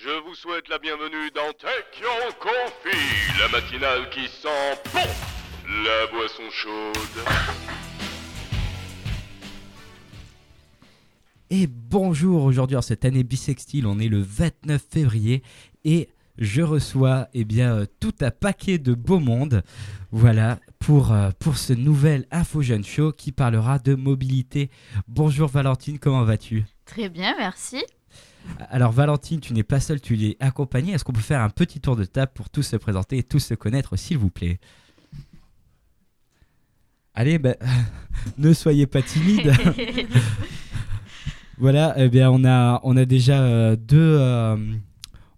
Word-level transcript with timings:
Je 0.00 0.10
vous 0.24 0.34
souhaite 0.36 0.68
la 0.68 0.78
bienvenue 0.78 1.28
dans 1.34 1.52
Take 1.54 2.00
Your 2.00 2.38
Coffee, 2.38 3.40
la 3.40 3.48
matinale 3.48 4.08
qui 4.10 4.28
sent 4.28 4.78
bon 4.92 5.00
la 5.84 6.06
boisson 6.12 6.48
chaude. 6.52 7.24
Et 11.50 11.66
bonjour, 11.66 12.44
aujourd'hui 12.44 12.76
en 12.76 12.82
cette 12.82 13.04
année 13.04 13.24
bisextile, 13.24 13.88
on 13.88 13.98
est 13.98 14.06
le 14.06 14.20
29 14.20 14.80
février 14.88 15.42
et 15.84 16.08
je 16.36 16.62
reçois 16.62 17.26
eh 17.34 17.44
bien, 17.44 17.78
euh, 17.78 17.86
tout 17.98 18.14
un 18.20 18.30
paquet 18.30 18.78
de 18.78 18.94
beau 18.94 19.18
monde 19.18 19.64
voilà, 20.12 20.60
pour, 20.78 21.12
euh, 21.12 21.30
pour 21.40 21.56
ce 21.56 21.72
nouvel 21.72 22.26
Info 22.30 22.62
Jeune 22.62 22.84
Show 22.84 23.10
qui 23.10 23.32
parlera 23.32 23.80
de 23.80 23.96
mobilité. 23.96 24.70
Bonjour 25.08 25.48
Valentine, 25.48 25.98
comment 25.98 26.22
vas-tu? 26.22 26.66
Très 26.84 27.08
bien, 27.08 27.34
merci. 27.36 27.82
Alors 28.70 28.92
Valentine, 28.92 29.40
tu 29.40 29.52
n'es 29.52 29.62
pas 29.62 29.80
seule, 29.80 30.00
tu 30.00 30.20
es 30.24 30.36
accompagnée. 30.40 30.92
Est-ce 30.92 31.04
qu'on 31.04 31.12
peut 31.12 31.20
faire 31.20 31.40
un 31.40 31.50
petit 31.50 31.80
tour 31.80 31.96
de 31.96 32.04
table 32.04 32.32
pour 32.34 32.50
tous 32.50 32.62
se 32.62 32.76
présenter 32.76 33.18
et 33.18 33.22
tous 33.22 33.40
se 33.40 33.54
connaître, 33.54 33.96
s'il 33.96 34.18
vous 34.18 34.30
plaît? 34.30 34.58
Allez, 37.14 37.38
ben, 37.38 37.56
ne 38.38 38.52
soyez 38.52 38.86
pas 38.86 39.02
timide. 39.02 39.52
voilà, 41.58 41.94
eh 41.96 42.08
bien, 42.08 42.30
on 42.30 42.44
a, 42.44 42.80
on 42.84 42.96
a 42.96 43.04
déjà 43.04 43.42
euh, 43.42 43.76
deux, 43.76 44.16
euh, 44.20 44.56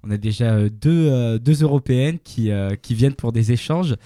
on 0.02 0.10
a 0.10 0.16
déjà 0.16 0.52
euh, 0.52 0.68
deux, 0.68 1.38
deux 1.38 1.62
européennes 1.62 2.18
qui, 2.22 2.50
qui 2.82 2.94
viennent 2.94 3.14
pour 3.14 3.32
des 3.32 3.52
échanges. 3.52 3.96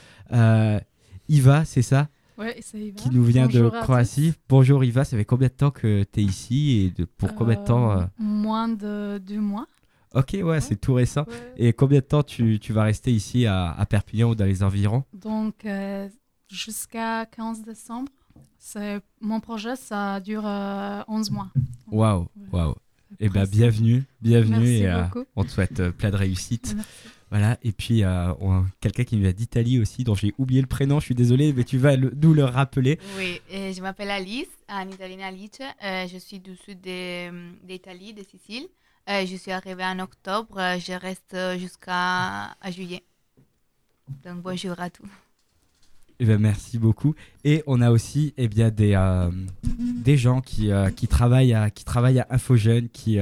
Iva, 1.29 1.65
c'est 1.65 1.83
ça? 1.83 2.09
Ouais, 2.37 2.57
c'est 2.63 2.79
Iva. 2.81 3.01
Qui 3.01 3.11
nous 3.11 3.25
vient 3.25 3.47
Bonjour 3.47 3.71
de 3.71 3.79
Croatie. 3.81 4.35
Bonjour 4.49 4.83
Iva, 4.85 5.05
ça 5.05 5.17
fait 5.17 5.25
combien 5.25 5.49
de 5.49 5.53
temps 5.53 5.71
que 5.71 6.05
tu 6.05 6.21
es 6.21 6.23
ici 6.25 6.81
et 6.81 6.91
de, 6.91 7.05
pour 7.05 7.35
combien 7.35 7.61
de 7.61 7.65
temps 7.65 7.93
Euh, 7.93 7.97
euh, 8.03 8.07
Moins 8.19 8.69
de 8.69 9.19
deux 9.19 9.41
mois. 9.41 9.67
Ok, 10.15 10.37
ouais, 10.43 10.61
c'est 10.61 10.77
tout 10.77 10.95
récent. 10.95 11.25
Ouais. 11.29 11.53
Et 11.69 11.73
combien 11.73 11.99
de 12.01 12.05
temps 12.05 12.23
tu, 12.23 12.59
tu 12.61 12.73
vas 12.73 12.85
rester 12.85 13.13
ici 13.13 13.47
à, 13.47 13.71
à 13.73 13.87
Perpignan 13.87 14.31
ou 14.31 14.35
dans 14.35 14.45
les 14.45 14.63
environs? 14.63 15.05
Donc, 15.13 15.65
euh, 15.65 16.09
jusqu'à 16.49 17.27
15 17.27 17.63
décembre. 17.63 18.11
C'est 18.59 19.01
Mon 19.21 19.41
projet, 19.41 19.77
ça 19.77 20.21
dure 20.21 20.47
euh, 20.47 21.03
11 21.09 21.31
mois. 21.31 21.49
Waouh, 21.91 22.27
waouh. 22.53 22.75
Eh 23.21 23.29
bien, 23.29 23.45
bienvenue, 23.45 24.05
bienvenue 24.21 24.81
Merci 24.81 24.83
et 24.83 25.23
on 25.37 25.45
te 25.45 25.51
souhaite 25.51 25.91
plein 25.91 26.11
de 26.11 26.17
réussite. 26.17 26.73
Merci. 26.75 26.91
Voilà, 27.35 27.59
et 27.65 27.73
puis 27.73 28.05
euh, 28.05 28.33
quelqu'un 28.79 29.03
qui 29.03 29.19
vient 29.19 29.33
d'Italie 29.33 29.81
aussi, 29.81 30.05
dont 30.05 30.15
j'ai 30.15 30.33
oublié 30.39 30.61
le 30.61 30.69
prénom, 30.69 31.01
je 31.01 31.07
suis 31.07 31.17
désolé, 31.17 31.53
mais 31.53 31.65
tu 31.65 31.79
vas 31.79 31.97
le- 31.97 32.13
nous 32.15 32.33
le 32.33 32.45
rappeler. 32.45 32.97
Oui, 33.19 33.41
euh, 33.53 33.73
je 33.73 33.83
m'appelle 33.83 34.11
Alice, 34.11 34.47
en 34.69 34.89
italien 34.89 35.27
Alice. 35.27 35.59
Euh, 35.85 36.07
je 36.07 36.17
suis 36.19 36.39
du 36.39 36.55
sud 36.55 36.79
d'Italie, 36.81 38.15
de, 38.15 38.23
Sicile. 38.23 38.69
Euh, 39.11 39.27
je 39.27 39.35
suis 39.35 39.51
arrivée 39.51 39.83
en 39.83 39.99
octobre. 39.99 40.55
Je 40.79 40.93
reste 40.93 41.37
jusqu'à 41.59 42.55
juillet. 42.71 43.03
Donc 44.25 44.41
bonjour 44.41 44.79
à 44.79 44.89
tous. 44.89 45.09
Eh 46.21 46.27
ben, 46.27 46.39
merci 46.39 46.79
beaucoup. 46.79 47.17
Et 47.43 47.65
on 47.67 47.81
a 47.81 47.91
aussi 47.91 48.33
eh 48.37 48.47
bien, 48.47 48.71
des, 48.71 48.97
des 49.65 50.17
gens 50.17 50.41
qui, 50.41 50.71
qui, 50.95 51.09
travaillent 51.09 51.55
à, 51.55 51.71
qui 51.71 51.85
travaillent 51.85 52.21
à 52.21 52.29
InfoJeune, 52.31 52.89
qui, 52.91 53.19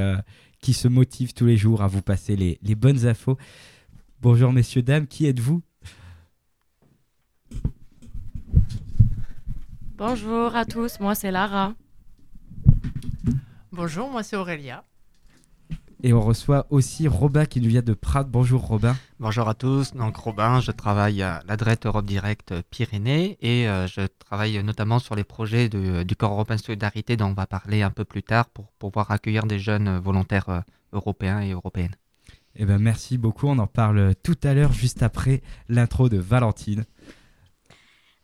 qui 0.61 0.75
se 0.75 0.87
motivent 0.87 1.33
tous 1.33 1.47
les 1.47 1.57
jours 1.57 1.81
à 1.81 1.87
vous 1.87 2.03
passer 2.03 2.37
les, 2.37 2.59
les 2.63 2.75
bonnes 2.75 3.07
infos. 3.07 3.39
Bonjour 4.23 4.53
messieurs, 4.53 4.83
dames, 4.83 5.09
qui 5.09 5.27
êtes-vous? 5.27 5.63
Bonjour 9.97 10.55
à 10.55 10.65
tous, 10.65 11.01
moi 11.01 11.17
c'est 11.17 11.33
Lara. 11.33 11.75
Bonjour, 13.73 14.09
moi 14.09 14.23
c'est 14.23 14.37
Aurélia. 14.37 14.85
Et 16.05 16.13
on 16.13 16.21
reçoit 16.21 16.67
aussi 16.71 17.09
Robin 17.09 17.47
qui 17.47 17.61
nous 17.61 17.69
vient 17.69 17.83
de 17.83 17.95
Prades. 17.95 18.31
Bonjour 18.31 18.65
Robin. 18.65 18.95
Bonjour 19.19 19.49
à 19.49 19.55
tous, 19.55 19.93
donc 19.93 20.17
Robin, 20.17 20.61
je 20.61 20.71
travaille 20.71 21.21
à 21.21 21.43
l'adresse 21.49 21.79
Europe 21.85 22.07
Direct 22.07 22.55
Pyrénées 22.71 23.39
et 23.41 23.69
euh, 23.69 23.89
je 23.89 24.07
travaille 24.21 24.63
notamment 24.63 25.01
sur 25.01 25.17
les 25.17 25.25
projets 25.25 25.69
de- 25.69 26.05
du 26.05 26.15
Corps 26.15 26.31
européen 26.31 26.55
de 26.55 26.63
solidarité 26.63 27.17
dont 27.17 27.27
on 27.27 27.35
va 27.35 27.49
parler 27.49 27.83
un 27.83 27.91
peu 27.91 28.05
plus 28.05 28.23
tard 28.23 28.49
pour 28.51 28.71
pouvoir 28.79 29.11
accueillir 29.11 29.47
des 29.47 29.59
jeunes 29.59 29.99
volontaires 29.99 30.49
euh, 30.49 30.61
européens 30.93 31.41
et 31.41 31.51
européennes. 31.51 31.97
Eh 32.57 32.65
ben, 32.67 32.79
merci 32.79 33.17
beaucoup, 33.17 33.49
on 33.49 33.59
en 33.59 33.67
parle 33.67 34.15
tout 34.23 34.37
à 34.43 34.53
l'heure, 34.53 34.73
juste 34.73 35.03
après 35.03 35.43
l'intro 35.69 36.09
de 36.09 36.19
Valentine. 36.19 36.85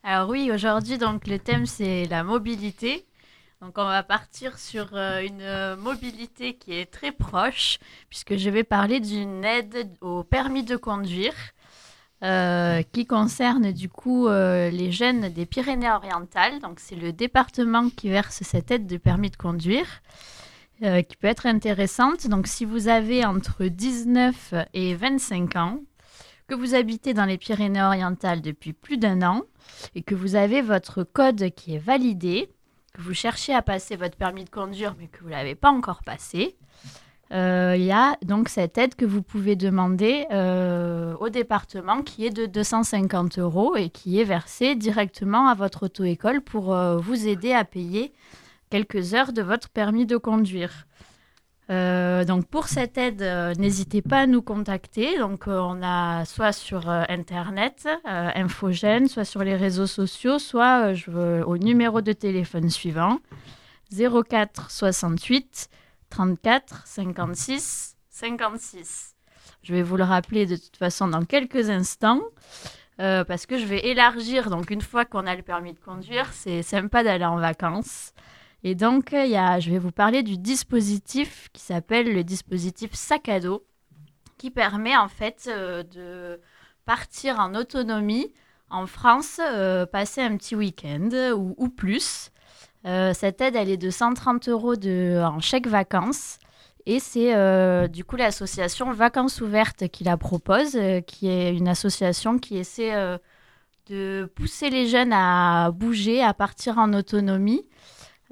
Alors 0.03 0.29
oui, 0.29 0.51
aujourd'hui, 0.53 0.99
donc 0.99 1.27
le 1.27 1.39
thème 1.39 1.67
c'est 1.67 2.05
la 2.07 2.25
mobilité. 2.25 3.07
Donc 3.61 3.75
on 3.77 3.85
va 3.85 4.05
partir 4.05 4.57
sur 4.57 4.91
euh, 4.93 5.21
une 5.21 5.41
euh, 5.41 5.77
mobilité 5.77 6.55
qui 6.55 6.75
est 6.75 6.87
très 6.87 7.11
proche, 7.11 7.79
puisque 8.09 8.37
je 8.37 8.51
vais 8.51 8.63
parler 8.63 9.01
d'une 9.01 9.45
aide 9.45 9.91
au 10.01 10.23
permis 10.23 10.63
de 10.63 10.77
conduire, 10.77 11.35
euh, 12.23 12.83
qui 12.93 13.05
concerne 13.07 13.73
du 13.73 13.89
coup 13.89 14.29
les 14.29 14.93
jeunes 14.93 15.29
des 15.31 15.45
Pyrénées-Orientales. 15.45 16.61
Donc 16.61 16.79
c'est 16.79 16.97
le 16.97 17.13
département 17.13 17.91
qui 17.91 18.09
verse 18.09 18.43
cette 18.43 18.71
aide 18.71 18.87
de 18.87 18.97
permis 18.97 19.31
de 19.31 19.37
conduire, 19.37 20.03
euh, 20.85 21.03
qui 21.03 21.17
peut 21.17 21.27
être 21.27 21.47
intéressante. 21.47 22.29
Donc 22.29 22.47
si 22.47 22.65
vous 22.65 22.87
avez 22.87 23.25
entre 23.25 23.65
19 23.65 24.55
et 24.75 24.95
25 24.95 25.57
ans, 25.57 25.81
que 26.47 26.55
vous 26.55 26.77
habitez 26.77 27.15
dans 27.15 27.25
les 27.25 27.37
Pyrénées-Orientales 27.37 28.41
depuis 28.41 28.73
plus 28.73 28.97
d'un 28.97 29.23
an, 29.23 29.43
et 29.97 30.03
que 30.03 30.15
vous 30.15 30.37
avez 30.37 30.63
votre 30.63 31.03
code 31.03 31.51
qui 31.51 31.75
est 31.75 31.79
validé, 31.79 32.49
que 32.95 33.03
vous 33.03 33.13
cherchez 33.13 33.53
à 33.53 33.61
passer 33.61 33.97
votre 33.97 34.17
permis 34.17 34.45
de 34.45 34.51
conduire 34.51 34.95
mais 35.01 35.09
que 35.09 35.19
vous 35.21 35.27
ne 35.27 35.33
l'avez 35.33 35.57
pas 35.57 35.71
encore 35.71 36.05
passé, 36.05 36.57
euh, 37.33 37.75
il 37.77 37.85
y 37.85 37.93
a 37.93 38.17
donc 38.25 38.49
cette 38.49 38.79
aide 38.79 38.95
que 38.95 39.05
vous 39.05 39.21
pouvez 39.21 39.57
demander 39.57 40.27
euh, 40.31 41.17
au 41.19 41.29
département 41.29 42.03
qui 42.03 42.25
est 42.25 42.31
de 42.31 42.47
250 42.47 43.41
euros 43.41 43.75
et 43.75 43.91
qui 43.91 44.21
est 44.21 44.25
versée 44.25 44.77
directement 44.77 45.49
à 45.49 45.55
votre 45.55 45.87
auto-école 45.87 46.41
pour 46.41 46.73
vous 46.99 47.27
aider 47.27 47.53
à 47.53 47.65
payer 47.65 48.13
quelques 48.71 49.15
heures 49.15 49.33
de 49.33 49.43
votre 49.43 49.69
permis 49.69 50.07
de 50.07 50.17
conduire. 50.17 50.87
Euh, 51.71 52.25
donc 52.25 52.47
pour 52.47 52.67
cette 52.67 52.97
aide, 52.97 53.21
euh, 53.21 53.53
n'hésitez 53.55 54.01
pas 54.01 54.21
à 54.21 54.27
nous 54.27 54.41
contacter. 54.41 55.19
Donc 55.19 55.47
euh, 55.47 55.59
on 55.61 55.83
a 55.83 56.25
soit 56.25 56.53
sur 56.53 56.89
internet 56.89 57.89
Infogène, 58.05 59.09
soit 59.09 59.25
sur 59.25 59.45
les 59.45 59.55
réseaux 59.55 59.87
sociaux, 59.87 60.39
soit 60.39 60.93
au 61.47 61.59
numéro 61.59 62.01
de 62.01 62.13
téléphone 62.13 62.71
suivant 62.71 63.19
04 63.95 64.71
68 64.71 65.69
34 66.11 66.87
56 66.87 67.97
56. 68.09 69.15
Je 69.63 69.75
vais 69.75 69.83
vous 69.83 69.97
le 69.97 70.05
rappeler 70.05 70.47
de 70.47 70.57
toute 70.57 70.77
façon 70.77 71.09
dans 71.09 71.25
quelques 71.25 71.69
instants. 71.69 72.23
parce 72.97 73.45
que 73.45 73.59
je 73.59 73.67
vais 73.67 73.87
élargir, 73.89 74.49
donc 74.49 74.71
une 74.71 74.81
fois 74.81 75.05
qu'on 75.05 75.27
a 75.27 75.37
le 75.37 75.43
permis 75.43 75.75
de 75.75 75.79
conduire, 75.79 76.33
c'est 76.33 76.63
sympa 76.63 77.05
d'aller 77.05 77.27
en 77.27 77.37
vacances. 77.37 78.13
Et 78.65 78.75
donc, 78.75 79.11
il 79.13 79.31
y 79.31 79.37
a, 79.37 79.61
je 79.61 79.71
vais 79.71 79.79
vous 79.79 79.93
parler 79.93 80.23
du 80.23 80.37
dispositif 80.37 81.49
qui 81.53 81.63
s'appelle 81.63 82.13
le 82.13 82.25
dispositif 82.25 82.93
sac 82.95 83.29
à 83.29 83.41
dos, 83.41 83.65
qui 84.37 84.51
permet 84.51 84.97
en 84.97 85.09
fait 85.09 85.49
euh, 85.49 85.83
de 85.83 86.41
partir 86.85 87.39
en 87.39 87.55
autonomie 87.55 88.33
en 88.71 88.87
France, 88.87 89.41
euh, 89.43 89.87
passer 89.87 90.23
un 90.23 90.37
petit 90.37 90.57
week-end 90.57 91.09
ou, 91.37 91.69
plus. 91.69 92.31
Euh, 92.87 93.13
cette 93.15 93.41
aide, 93.41 93.57
elle 93.57 93.71
est 93.71 93.77
de 93.77 93.91
130 93.91 94.49
euros 94.49 94.75
en 94.75 95.41
chèque 95.41 95.67
vacances. 95.67 96.39
Et 96.87 97.01
c'est 97.01 97.89
du 97.91 98.03
coup 98.03 98.17
l'association 98.17 98.91
Vacances 98.93 99.43
Ouvertes 99.43 99.89
qui 99.89 100.05
la 100.05 100.17
propose, 100.17 100.79
qui 101.07 101.29
est 101.29 101.55
une 101.55 101.69
association 101.69 102.39
qui 102.39 102.57
essaie 102.57 103.19
de 103.91 104.31
pousser 104.35 104.71
les 104.71 104.89
jeunes 104.89 105.13
à 105.13 105.71
bouger, 105.71 106.23
à 106.23 106.33
partir 106.33 106.79
en 106.79 106.95
autonomie. 106.95 107.67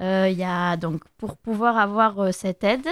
Euh, 0.00 0.28
y 0.28 0.44
a 0.44 0.76
donc 0.76 1.02
pour 1.16 1.38
pouvoir 1.38 1.78
avoir 1.78 2.18
euh, 2.20 2.30
cette 2.30 2.62
aide 2.64 2.86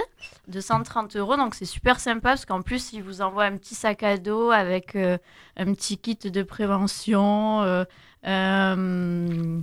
de 0.47 0.59
130 0.59 1.15
euros, 1.17 1.37
donc 1.37 1.53
c'est 1.53 1.65
super 1.65 1.99
sympa 1.99 2.29
parce 2.29 2.47
qu'en 2.47 2.63
plus 2.63 2.93
ils 2.93 3.03
vous 3.03 3.21
envoient 3.21 3.43
un 3.43 3.57
petit 3.57 3.75
sac 3.75 4.01
à 4.01 4.17
dos 4.17 4.49
avec 4.49 4.95
euh, 4.95 5.19
un 5.55 5.71
petit 5.73 5.99
kit 5.99 6.15
de 6.15 6.41
prévention, 6.41 7.61
euh, 7.61 7.85
une 8.23 9.61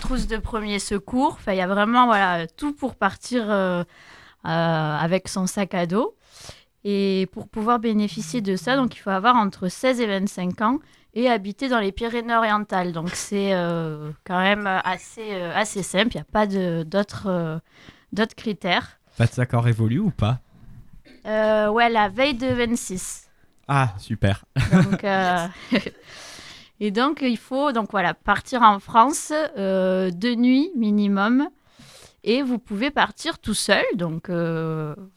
trousse 0.00 0.26
de 0.26 0.38
premier 0.38 0.80
secours. 0.80 1.38
Il 1.46 1.54
y 1.54 1.60
a 1.60 1.68
vraiment 1.68 2.06
voilà 2.06 2.48
tout 2.48 2.72
pour 2.72 2.96
partir 2.96 3.48
avec 4.42 5.28
son 5.28 5.46
sac 5.46 5.74
à 5.74 5.86
dos. 5.86 6.16
Et 6.86 7.28
pour 7.32 7.48
pouvoir 7.48 7.78
bénéficier 7.78 8.42
de 8.42 8.56
ça, 8.56 8.76
donc 8.76 8.94
il 8.94 8.98
faut 8.98 9.10
avoir 9.10 9.36
entre 9.36 9.68
16 9.68 10.00
et 10.00 10.06
25 10.06 10.60
ans 10.60 10.80
et 11.14 11.30
habiter 11.30 11.68
dans 11.68 11.80
les 11.80 11.92
Pyrénées-Orientales. 11.92 12.92
Donc 12.92 13.10
c'est 13.10 13.54
euh, 13.54 14.10
quand 14.24 14.38
même 14.40 14.66
assez, 14.66 15.32
euh, 15.32 15.52
assez 15.54 15.82
simple, 15.82 16.08
il 16.14 16.16
n'y 16.16 16.20
a 16.22 16.24
pas 16.24 16.46
de- 16.46 16.82
d'autres 16.84 17.26
euh, 17.28 17.58
d'autres 18.12 18.34
critères. 18.34 18.98
Votre 19.18 19.40
accord 19.40 19.66
évolue 19.68 20.00
ou 20.00 20.10
pas? 20.10 20.40
Ouais, 21.24 21.88
la 21.88 22.08
veille 22.08 22.34
de 22.34 22.48
26. 22.48 23.28
Ah, 23.66 23.94
super. 23.98 24.44
Donc, 24.70 25.04
et 26.80 26.90
donc, 26.90 27.20
il 27.22 27.38
faut 27.38 27.72
donc, 27.72 27.90
voilà, 27.92 28.12
partir 28.14 28.62
en 28.62 28.78
France 28.78 29.32
deux 29.56 30.34
nuits 30.34 30.70
minimum 30.76 31.48
Et 32.24 32.42
vous 32.42 32.58
pouvez 32.58 32.90
partir 32.90 33.38
tout 33.38 33.54
seul, 33.54 33.84
donc 33.94 34.28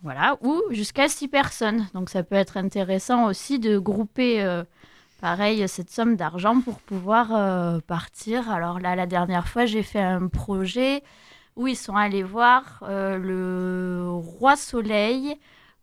voilà, 0.02 0.38
ou 0.42 0.62
jusqu'à 0.72 1.08
six 1.10 1.28
personnes. 1.28 1.88
Donc 1.94 2.10
ça 2.10 2.24
peut 2.24 2.36
être 2.36 2.58
intéressant 2.58 3.26
aussi 3.26 3.60
de 3.60 3.78
grouper, 3.80 4.42
pareil, 5.19 5.68
cette 5.68 5.90
somme 5.90 6.16
d'argent 6.16 6.62
pour 6.62 6.80
pouvoir 6.80 7.36
euh, 7.36 7.80
partir. 7.86 8.50
Alors 8.50 8.80
là, 8.80 8.96
la 8.96 9.06
dernière 9.06 9.48
fois, 9.48 9.66
j'ai 9.66 9.84
fait 9.84 10.02
un 10.02 10.28
projet 10.28 11.04
où 11.56 11.68
ils 11.68 11.75
sont 11.75 11.96
allés 11.96 12.24
voir 12.24 12.84
euh, 12.84 13.18
le 13.18 14.10
roi 14.10 14.56
soleil 14.56 15.36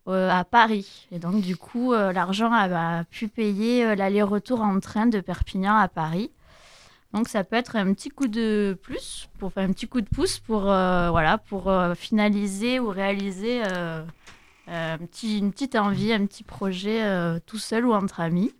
euh, 0.07 0.29
à 0.29 0.43
Paris. 0.43 1.07
Et 1.11 1.19
donc 1.19 1.41
du 1.41 1.57
coup, 1.57 1.93
l'argent 1.93 2.51
a, 2.51 3.03
pu 3.05 3.27
payer 3.27 3.95
l'aller-retour 3.95 4.61
en 4.61 4.79
train 4.79 5.05
de 5.07 5.19
Perpignan 5.19 5.75
à 5.75 5.87
Paris. 5.87 6.31
Donc 7.13 7.27
ça 7.29 7.43
peut 7.43 7.55
être 7.55 7.75
un 7.75 7.93
petit 7.93 8.09
coup 8.09 8.27
de 8.27 8.77
plus, 8.81 9.29
pour 9.39 9.53
faire 9.53 9.63
un 9.63 9.71
petit 9.71 9.87
coup 9.87 10.01
de 10.01 10.09
pouce 10.09 10.39
pour, 10.39 10.61
voilà, 10.61 11.37
pour 11.37 11.73
finaliser 11.95 12.79
ou 12.79 12.89
réaliser 12.89 13.63
une 14.67 15.51
petite 15.51 15.75
envie, 15.75 16.11
un 16.13 16.25
petit 16.25 16.43
projet 16.43 17.01
tout 17.45 17.57
seul 17.57 17.85
ou 17.85 17.93
entre 17.93 18.19
amis. 18.19 18.53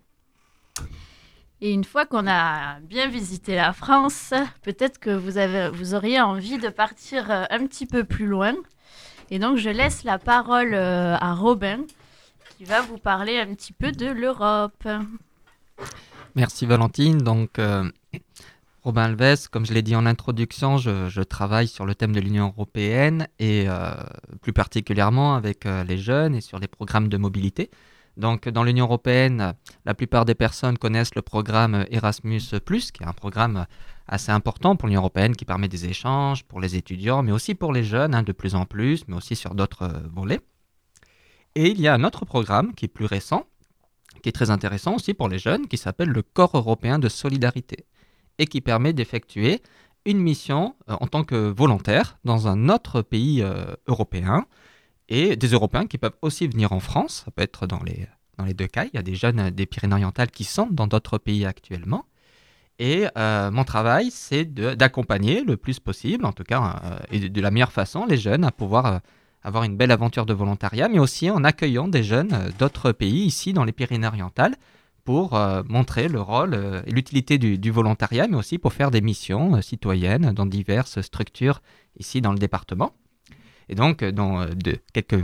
Et 1.62 1.72
une 1.72 1.84
fois 1.84 2.06
qu'on 2.06 2.28
a 2.28 2.80
bien 2.82 3.08
visité 3.08 3.56
la 3.56 3.72
France, 3.72 4.34
peut-être 4.62 5.00
que 5.00 5.10
vous, 5.10 5.38
avez, 5.38 5.70
vous 5.70 5.96
auriez 5.96 6.20
envie 6.22 6.58
de 6.58 6.70
partir 6.70 7.32
euh, 7.32 7.46
un 7.50 7.66
petit 7.66 7.86
peu 7.86 8.04
plus 8.04 8.28
loin. 8.28 8.54
Et 9.32 9.40
donc 9.40 9.58
je 9.58 9.70
laisse 9.70 10.04
la 10.04 10.20
parole 10.20 10.74
euh, 10.74 11.16
à 11.16 11.34
Robin 11.34 11.80
qui 12.58 12.66
va 12.66 12.82
vous 12.82 12.98
parler 12.98 13.40
un 13.40 13.54
petit 13.56 13.74
peu 13.74 13.92
de 13.92 14.06
l'Europe. 14.06 14.88
Merci 16.36 16.66
Valentine. 16.66 17.18
Donc, 17.18 17.58
euh, 17.58 17.90
Robin 18.84 19.04
Alves, 19.04 19.50
comme 19.50 19.66
je 19.66 19.74
l'ai 19.74 19.82
dit 19.82 19.96
en 19.96 20.06
introduction, 20.06 20.78
je, 20.78 21.22
travaille 21.24 21.68
sur 21.68 21.86
le 21.86 21.96
thème 21.96 22.14
de 22.14 22.20
l'Union 22.20 22.54
européenne 22.56 23.28
et 23.40 23.68
plus 24.42 24.54
particulièrement 24.54 25.36
avec 25.36 25.66
les 25.66 25.98
jeunes 25.98 26.36
et 26.36 26.42
sur 26.42 26.60
les 26.60 26.68
programmes 26.68 27.10
de 27.10 27.18
mobilité. 27.18 27.72
Donc, 28.18 28.48
dans 28.48 28.64
l'Union 28.64 28.86
européenne, 28.86 29.56
la 29.84 29.94
plupart 29.94 30.26
des 30.26 30.36
personnes 30.36 30.78
connaissent 30.78 31.16
le 31.16 31.22
programme 31.22 31.86
Erasmus, 31.92 32.40
qui 32.40 33.04
est 33.04 33.06
un 33.06 33.14
programme 33.14 33.66
assez 34.08 34.32
important 34.32 34.76
pour 34.76 34.88
l'Union 34.88 35.02
européenne 35.02 35.36
qui 35.36 35.46
permet 35.46 35.68
des 35.68 35.86
échanges 35.86 36.44
pour 36.44 36.62
les 36.62 36.76
étudiants, 36.76 37.24
mais 37.24 37.32
aussi 37.32 37.56
pour 37.56 37.74
les 37.74 37.84
jeunes, 37.84 38.16
hein, 38.16 38.24
de 38.24 38.32
plus 38.32 38.56
en 38.56 38.66
plus, 38.66 39.04
mais 39.08 39.16
aussi 39.16 39.36
sur 39.36 39.56
d'autres 39.56 39.84
euh, 39.84 40.00
volets. 40.14 40.40
Et 41.56 41.70
il 41.70 41.82
y 41.82 41.88
a 41.88 41.94
un 41.94 42.04
autre 42.04 42.26
programme 42.26 42.74
qui 42.74 42.86
est 42.86 42.90
plus 42.90 43.06
récent, 43.06 43.46
qui 44.22 44.30
est 44.30 44.34
très 44.34 44.50
intéressant 44.50 44.96
aussi 44.96 45.14
pour 45.14 45.30
les 45.30 45.40
jeunes, 45.40 45.68
qui 45.68 45.78
s'appelle 45.78 46.10
le 46.10 46.22
Corps 46.22 46.56
européen 46.56 47.00
de 47.00 47.10
solidarité 47.10 47.86
et 48.38 48.48
qui 48.48 48.62
permet 48.62 48.94
d'effectuer 48.94 49.62
une 50.06 50.20
mission 50.20 50.76
euh, 50.90 50.96
en 51.02 51.08
tant 51.08 51.24
que 51.24 51.36
volontaire 51.36 52.18
dans 52.24 52.48
un 52.48 52.70
autre 52.70 53.02
pays 53.02 53.42
euh, 53.42 53.66
européen 53.88 54.46
et 55.10 55.36
des 55.36 55.48
Européens 55.48 55.86
qui 55.86 55.98
peuvent 55.98 56.16
aussi 56.22 56.48
venir 56.48 56.72
en 56.72 56.80
France. 56.80 57.24
Ça 57.26 57.32
peut 57.32 57.44
être 57.44 57.68
dans 57.68 57.82
les, 57.84 58.08
dans 58.38 58.46
les 58.46 58.54
deux 58.54 58.68
cas. 58.68 58.86
Il 58.86 58.92
y 58.96 58.98
a 58.98 59.04
des 59.04 59.16
jeunes 59.16 59.50
des 59.50 59.66
Pyrénées-Orientales 59.66 60.32
qui 60.32 60.44
sont 60.44 60.68
dans 60.72 60.88
d'autres 60.88 61.18
pays 61.18 61.46
actuellement. 61.46 62.06
Et 62.80 63.06
euh, 63.18 63.52
mon 63.52 63.64
travail, 63.64 64.12
c'est 64.12 64.46
d'accompagner 64.54 65.44
le 65.44 65.56
plus 65.56 65.80
possible, 65.80 66.26
en 66.26 66.34
tout 66.34 66.44
cas, 66.44 66.82
euh, 66.84 66.98
et 67.10 67.30
de, 67.30 67.42
la 67.42 67.52
meilleure 67.52 67.72
façon, 67.72 68.06
les 68.06 68.18
jeunes 68.18 68.44
à 68.44 68.52
pouvoir 68.52 68.86
euh, 68.86 68.98
avoir 69.44 69.64
une 69.64 69.78
belle 69.78 69.92
aventure 69.92 70.26
de 70.26 70.34
volontariat, 70.34 70.90
mais 70.90 71.00
aussi 71.00 71.30
en 71.30 71.44
accueillant 71.44 71.88
des 71.88 72.04
jeunes 72.04 72.52
d'autres 72.60 72.92
pays 72.92 73.24
ici 73.26 73.54
dans 73.54 73.64
les 73.64 73.72
Pyrénées-Orientales 73.72 74.56
pour 75.06 75.40
montrer 75.70 76.08
le 76.08 76.20
rôle 76.20 76.84
et 76.88 76.90
l'utilité 76.90 77.38
du, 77.38 77.70
volontariat, 77.70 78.28
mais 78.28 78.38
aussi 78.38 78.58
pour 78.58 78.74
faire 78.74 78.90
des 78.90 79.02
missions 79.02 79.62
citoyennes 79.62 80.32
dans 80.34 80.48
diverses 80.48 81.00
structures 81.02 81.62
ici 82.00 82.22
dans 82.22 82.32
le 82.32 82.40
département. 82.40 82.96
Et 83.70 83.76
donc, 83.76 84.04
euh, 84.04 84.12
dans 84.12 84.42
euh, 84.42 84.48
quelques 84.94 85.22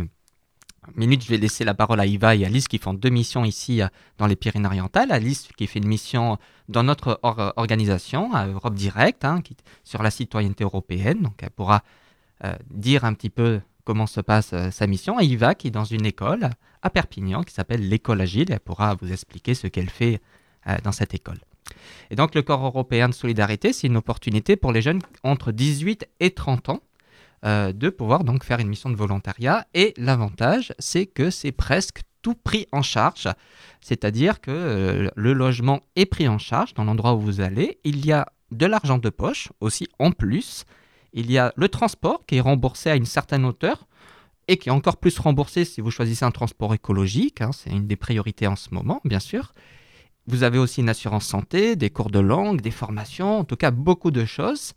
minutes, 0.95 1.23
je 1.23 1.29
vais 1.29 1.37
laisser 1.37 1.63
la 1.63 1.73
parole 1.73 1.99
à 1.99 2.05
Iva 2.05 2.35
et 2.35 2.45
Alice 2.45 2.67
qui 2.67 2.77
font 2.77 2.93
deux 2.93 3.09
missions 3.09 3.45
ici 3.45 3.81
euh, 3.81 3.87
dans 4.17 4.27
les 4.27 4.35
Pyrénées-Orientales. 4.35 5.11
Alice 5.11 5.49
qui 5.55 5.67
fait 5.67 5.79
une 5.79 5.87
mission 5.87 6.37
dans 6.69 6.83
notre 6.83 7.19
or- 7.23 7.53
organisation, 7.55 8.33
à 8.33 8.47
Europe 8.47 8.75
Direct, 8.75 9.25
hein, 9.25 9.41
sur 9.83 10.01
la 10.03 10.11
citoyenneté 10.11 10.63
européenne. 10.63 11.21
Donc, 11.21 11.35
elle 11.41 11.51
pourra 11.51 11.83
dire 12.71 13.05
un 13.05 13.13
petit 13.13 13.29
peu 13.29 13.61
comment 13.83 14.07
se 14.07 14.19
passe 14.19 14.55
sa 14.71 14.87
mission. 14.87 15.19
Et 15.19 15.25
Iva 15.25 15.53
qui 15.53 15.67
est 15.67 15.71
dans 15.71 15.85
une 15.85 16.07
école 16.07 16.49
à 16.81 16.89
Perpignan 16.89 17.43
qui 17.43 17.53
s'appelle 17.53 17.87
l'école 17.87 18.19
Agile. 18.19 18.47
Elle 18.49 18.59
pourra 18.59 18.95
vous 18.95 19.11
expliquer 19.11 19.53
ce 19.53 19.67
qu'elle 19.67 19.91
fait 19.91 20.19
dans 20.83 20.91
cette 20.91 21.13
école. 21.13 21.37
Et 22.09 22.15
donc, 22.15 22.33
le 22.33 22.41
Corps 22.41 22.65
européen 22.65 23.09
de 23.09 23.13
solidarité, 23.13 23.73
c'est 23.73 23.85
une 23.85 23.97
opportunité 23.97 24.55
pour 24.55 24.71
les 24.71 24.81
jeunes 24.81 25.01
entre 25.21 25.51
18 25.51 26.07
et 26.19 26.31
30 26.31 26.69
ans 26.69 26.81
euh, 27.45 27.73
de 27.73 27.89
pouvoir 27.89 28.23
donc 28.23 28.43
faire 28.43 28.59
une 28.59 28.67
mission 28.67 28.89
de 28.89 28.95
volontariat. 28.95 29.65
Et 29.73 29.93
l'avantage, 29.97 30.73
c'est 30.79 31.05
que 31.05 31.29
c'est 31.29 31.51
presque 31.51 32.01
tout 32.21 32.35
pris 32.35 32.67
en 32.71 32.81
charge. 32.81 33.27
C'est-à-dire 33.81 34.41
que 34.41 34.51
euh, 34.51 35.09
le 35.15 35.33
logement 35.33 35.81
est 35.95 36.05
pris 36.05 36.27
en 36.27 36.37
charge 36.37 36.73
dans 36.73 36.83
l'endroit 36.83 37.15
où 37.15 37.19
vous 37.19 37.41
allez. 37.41 37.79
Il 37.83 38.05
y 38.05 38.11
a 38.11 38.27
de 38.51 38.65
l'argent 38.65 38.97
de 38.97 39.09
poche 39.09 39.49
aussi 39.59 39.87
en 39.99 40.11
plus. 40.11 40.65
Il 41.13 41.31
y 41.31 41.37
a 41.37 41.51
le 41.55 41.67
transport 41.67 42.25
qui 42.25 42.35
est 42.35 42.41
remboursé 42.41 42.89
à 42.89 42.95
une 42.95 43.05
certaine 43.05 43.45
hauteur 43.45 43.87
et 44.47 44.57
qui 44.57 44.69
est 44.69 44.71
encore 44.71 44.97
plus 44.97 45.17
remboursé 45.17 45.65
si 45.65 45.81
vous 45.81 45.91
choisissez 45.91 46.25
un 46.25 46.31
transport 46.31 46.73
écologique. 46.73 47.41
hein, 47.41 47.51
c'est 47.53 47.69
une 47.69 47.87
des 47.87 47.95
priorités 47.95 48.47
en 48.47 48.55
ce 48.55 48.73
moment, 48.73 49.01
bien 49.03 49.19
sûr. 49.19 49.53
Vous 50.27 50.43
avez 50.43 50.59
aussi 50.59 50.81
une 50.81 50.89
assurance 50.89 51.25
santé, 51.25 51.75
des 51.75 51.89
cours 51.89 52.11
de 52.11 52.19
langue, 52.19 52.61
des 52.61 52.71
formations, 52.71 53.39
en 53.39 53.43
tout 53.43 53.55
cas 53.55 53.71
beaucoup 53.71 54.11
de 54.11 54.25
choses. 54.25 54.73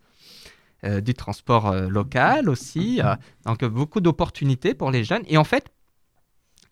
Euh, 0.84 1.00
du 1.00 1.14
transport 1.14 1.68
euh, 1.68 1.88
local 1.88 2.50
aussi. 2.50 3.00
euh, 3.02 3.16
donc 3.46 3.64
beaucoup 3.64 4.02
d'opportunités 4.02 4.74
pour 4.74 4.90
les 4.90 5.02
jeunes. 5.02 5.22
Et 5.28 5.38
en 5.38 5.44
fait, 5.44 5.72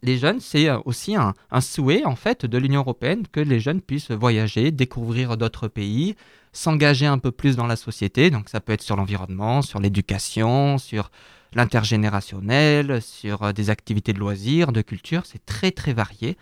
les 0.03 0.19
jeunes, 0.19 0.39
c'est 0.41 0.69
aussi 0.85 1.17
un, 1.17 1.33
un 1.51 1.61
souhait 1.63 2.05
en 2.05 2.17
fait 2.17 2.45
de 2.45 2.59
l'Union 2.59 2.81
européenne 2.81 3.23
que 3.33 3.41
les 3.41 3.59
jeunes 3.59 3.81
puissent 3.81 4.11
voyager, 4.11 4.71
découvrir 4.71 5.39
d'autres 5.39 5.67
pays, 5.69 6.15
s'engager 6.53 7.07
un 7.07 7.17
peu 7.19 7.31
plus 7.31 7.57
dans 7.57 7.67
la 7.67 7.77
société. 7.77 8.31
Donc 8.31 8.51
ça 8.51 8.61
peut 8.61 8.75
être 8.75 8.83
sur 8.83 8.97
l'environnement, 8.97 9.63
sur 9.63 9.81
l'éducation, 9.81 10.77
sur 10.77 11.11
l'intergénérationnel, 11.55 13.01
sur 13.01 13.55
des 13.55 13.71
activités 13.71 14.13
de 14.13 14.19
loisirs, 14.19 14.73
de 14.73 14.83
culture. 14.83 15.23
C'est 15.25 15.47
très 15.47 15.71
très 15.71 15.95
varié. 15.95 16.37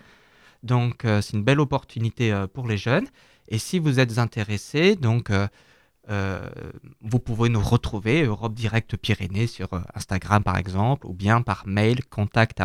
Donc 0.63 1.03
c'est 1.03 1.33
une 1.37 1.43
belle 1.43 1.59
opportunité 1.59 2.33
pour 2.53 2.67
les 2.67 2.77
jeunes. 2.77 3.07
Et 3.47 3.59
si 3.59 3.79
vous 3.79 3.99
êtes 3.99 4.17
intéressés, 4.17 4.95
donc 4.95 5.29
euh, 6.11 6.49
vous 6.99 7.19
pouvez 7.19 7.47
nous 7.47 7.61
retrouver 7.61 8.23
Europe 8.23 8.53
Direct 8.53 8.97
Pyrénées 8.97 9.47
sur 9.47 9.73
euh, 9.73 9.79
Instagram 9.95 10.43
par 10.43 10.57
exemple, 10.57 11.07
ou 11.07 11.13
bien 11.13 11.41
par 11.41 11.63
mail 11.65 12.03
contact 12.05 12.61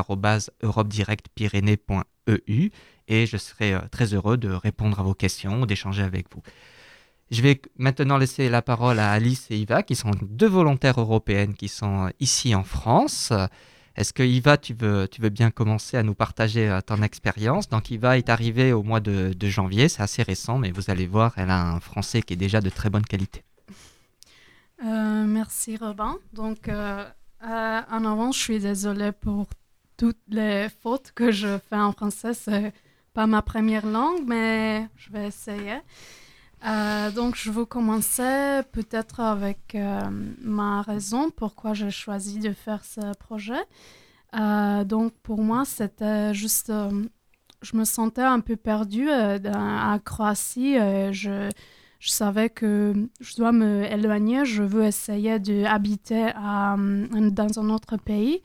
europedirectpyrénées.eu 0.63 2.71
et 3.09 3.27
je 3.27 3.37
serai 3.37 3.75
euh, 3.75 3.81
très 3.93 4.15
heureux 4.15 4.37
de 4.37 4.51
répondre 4.51 4.99
à 4.99 5.05
vos 5.05 5.15
questions, 5.15 5.65
d'échanger 5.65 6.03
avec 6.03 6.27
vous. 6.35 6.43
Je 7.31 7.41
vais 7.41 7.63
maintenant 7.79 8.19
laisser 8.19 8.49
la 8.49 8.63
parole 8.63 8.99
à 8.99 9.13
Alice 9.13 9.47
et 9.51 9.59
Iva, 9.59 9.85
qui 9.85 9.95
sont 9.95 10.11
deux 10.23 10.49
volontaires 10.49 11.01
européennes 11.01 11.55
qui 11.55 11.69
sont 11.69 12.11
ici 12.19 12.53
en 12.55 12.65
France. 12.65 13.33
Est-ce 13.95 14.13
que 14.13 14.25
Iva, 14.25 14.59
tu 14.59 14.75
veux, 14.75 15.09
tu 15.09 15.23
veux 15.23 15.31
bien 15.31 15.51
commencer 15.51 15.97
à 15.97 16.03
nous 16.03 16.15
partager 16.15 16.79
ton 16.87 17.03
expérience? 17.03 17.69
Donc 17.69 17.91
Iva 17.91 18.19
est 18.19 18.29
arrivée 18.29 18.73
au 18.73 18.83
mois 18.83 19.01
de 19.01 19.35
janvier, 19.43 19.89
c'est 19.89 20.03
assez 20.03 20.23
récent, 20.23 20.59
mais 20.59 20.71
vous 20.71 20.91
allez 20.91 21.07
voir, 21.07 21.33
elle 21.37 21.51
a 21.51 21.71
un 21.71 21.81
français 21.81 22.23
qui 22.23 22.35
est 22.35 22.37
déjà 22.37 22.61
de 22.61 22.71
très 22.71 22.91
bonne 22.91 23.05
qualité. 23.05 23.46
Euh, 24.85 25.25
merci 25.25 25.77
Robin. 25.77 26.19
Donc, 26.33 26.69
euh, 26.69 27.05
euh, 27.45 27.81
en 27.91 28.05
avant, 28.05 28.33
je 28.33 28.39
suis 28.39 28.59
désolée 28.59 29.13
pour 29.13 29.47
toutes 29.97 30.21
les 30.29 30.69
fautes 30.83 31.13
que 31.15 31.31
je 31.31 31.59
fais 31.71 31.77
en 31.77 31.93
français. 31.93 32.35
C'est 32.35 32.73
pas 33.15 33.27
ma 33.27 33.41
première 33.43 33.87
langue, 33.87 34.23
mais 34.27 34.89
je 34.97 35.11
vais 35.11 35.29
essayer. 35.29 35.79
Donc, 37.15 37.37
je 37.37 37.51
vais 37.51 37.65
commencer 37.65 38.61
peut-être 38.73 39.21
avec 39.21 39.77
ma 40.41 40.83
raison 40.83 41.31
pourquoi 41.31 41.75
j'ai 41.75 41.91
choisi 41.91 42.41
de 42.41 42.53
faire 42.53 42.85
ce 42.85 43.17
projet. 43.19 43.63
Donc, 44.33 45.13
pour 45.23 45.39
moi, 45.39 45.65
c'était 45.65 46.35
juste. 46.35 46.73
je 47.63 47.77
me 47.77 47.85
sentais 47.85 48.23
un 48.23 48.41
peu 48.41 48.57
perdue 48.57 49.09
à 49.11 49.99
Croatie. 50.05 50.75
je, 51.13 51.49
je 52.07 52.13
savais 52.13 52.51
que 52.51 52.95
je 53.21 53.35
dois 53.35 53.51
me 53.51 53.83
éloigner, 53.83 54.45
je 54.45 54.63
veux 54.63 54.85
essayer 54.85 55.41
d'habiter 55.41 56.27
euh, 56.27 57.31
dans 57.31 57.59
un 57.59 57.69
autre 57.69 57.97
pays. 57.97 58.41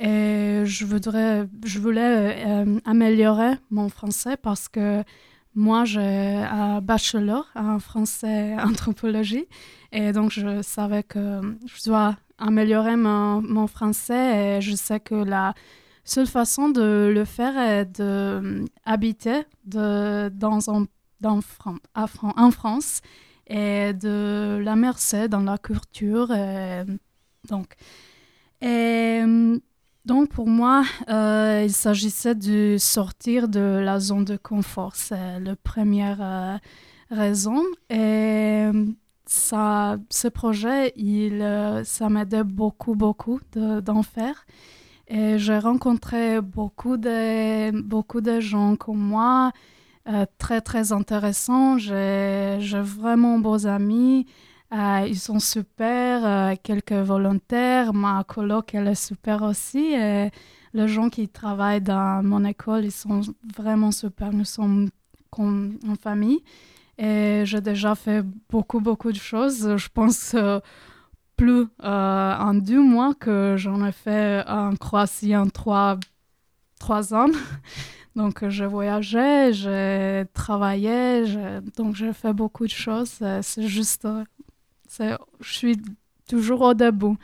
Et 0.00 0.62
je, 0.64 0.86
voudrais, 0.86 1.46
je 1.66 1.78
voulais 1.80 2.46
euh, 2.46 2.80
améliorer 2.86 3.52
mon 3.70 3.90
français 3.90 4.38
parce 4.38 4.68
que 4.68 5.04
moi, 5.54 5.84
j'ai 5.84 6.00
un 6.00 6.80
bachelor 6.80 7.46
en 7.54 7.78
français 7.78 8.56
anthropologie. 8.58 9.44
Et 9.92 10.12
donc, 10.12 10.30
je 10.30 10.62
savais 10.62 11.02
que 11.02 11.42
je 11.66 11.84
dois 11.84 12.16
améliorer 12.38 12.96
mon, 12.96 13.66
français. 13.66 14.56
Et 14.56 14.60
je 14.62 14.74
sais 14.74 14.98
que 14.98 15.14
la 15.14 15.52
seule 16.04 16.26
façon 16.26 16.70
de 16.70 17.12
le 17.14 17.24
faire 17.26 17.56
est 17.58 18.00
d'habiter 18.00 19.42
de, 19.66 20.30
dans 20.30 20.70
un 20.70 20.86
dans 21.20 21.40
Fran- 21.40 21.78
en 21.94 22.50
France 22.50 23.00
et 23.46 23.92
de 23.92 24.60
l'immerser 24.64 25.28
dans 25.28 25.42
la 25.42 25.58
culture 25.58 26.32
et 26.32 26.84
donc. 27.48 27.74
Et, 28.60 29.22
donc 30.04 30.28
pour 30.28 30.48
moi, 30.48 30.84
euh, 31.08 31.62
il 31.64 31.72
s'agissait 31.72 32.34
de 32.34 32.76
sortir 32.78 33.48
de 33.48 33.80
la 33.82 34.00
zone 34.00 34.24
de 34.24 34.36
confort. 34.36 34.96
C'est 34.96 35.40
la 35.40 35.56
première 35.56 36.18
euh, 36.20 36.56
raison. 37.10 37.62
Et 37.88 38.68
ça, 39.24 39.96
ce 40.10 40.28
projet, 40.28 40.92
il, 40.96 41.40
euh, 41.40 41.84
ça 41.84 42.10
m'aidait 42.10 42.44
beaucoup, 42.44 42.94
beaucoup 42.94 43.40
d'en 43.54 44.02
faire. 44.02 44.44
Et 45.08 45.38
j'ai 45.38 45.58
rencontré 45.58 46.40
beaucoup 46.42 46.96
de, 46.98 47.70
beaucoup 47.82 48.20
de 48.20 48.40
gens 48.40 48.76
comme 48.76 48.98
moi, 48.98 49.52
très, 50.38 50.60
très 50.60 50.92
intéressants. 50.92 51.78
J'ai 51.78 52.58
vraiment 52.80 53.38
beaux 53.38 53.66
amis. 53.66 54.26
Euh, 54.74 55.06
ils 55.06 55.18
sont 55.18 55.38
super, 55.38 56.24
euh, 56.24 56.54
quelques 56.60 56.92
volontaires. 56.92 57.94
Ma 57.94 58.24
coloc, 58.24 58.74
elle 58.74 58.88
est 58.88 58.94
super 58.96 59.42
aussi. 59.42 59.92
Et 59.94 60.30
les 60.72 60.88
gens 60.88 61.10
qui 61.10 61.28
travaillent 61.28 61.80
dans 61.80 62.24
mon 62.24 62.44
école, 62.44 62.84
ils 62.84 62.90
sont 62.90 63.20
vraiment 63.56 63.92
super. 63.92 64.32
Nous 64.32 64.44
sommes 64.44 64.88
comme 65.30 65.78
une 65.84 65.96
famille. 65.96 66.42
Et 66.98 67.42
j'ai 67.44 67.60
déjà 67.60 67.94
fait 67.94 68.24
beaucoup, 68.50 68.80
beaucoup 68.80 69.12
de 69.12 69.18
choses. 69.18 69.76
Je 69.76 69.88
pense 69.92 70.34
euh, 70.34 70.58
plus 71.36 71.66
en 71.80 72.54
deux 72.54 72.82
mois 72.82 73.14
que 73.14 73.54
j'en 73.56 73.84
ai 73.86 73.92
fait 73.92 74.44
en 74.48 74.74
Croatie 74.74 75.36
en 75.36 75.48
trois, 75.48 75.98
trois 76.80 77.14
ans. 77.14 77.28
Donc, 78.16 78.48
je 78.48 78.64
voyageais, 78.64 79.52
j'ai 79.52 80.24
travaillé, 80.34 81.24
donc 81.76 81.96
j'ai 81.96 82.12
fait 82.12 82.32
beaucoup 82.32 82.64
de 82.64 82.70
choses. 82.70 83.18
C'est 83.42 83.66
juste 83.66 84.06
je 85.40 85.52
suis 85.52 85.76
toujours 86.28 86.62
au 86.62 86.74
debout. 86.74 87.16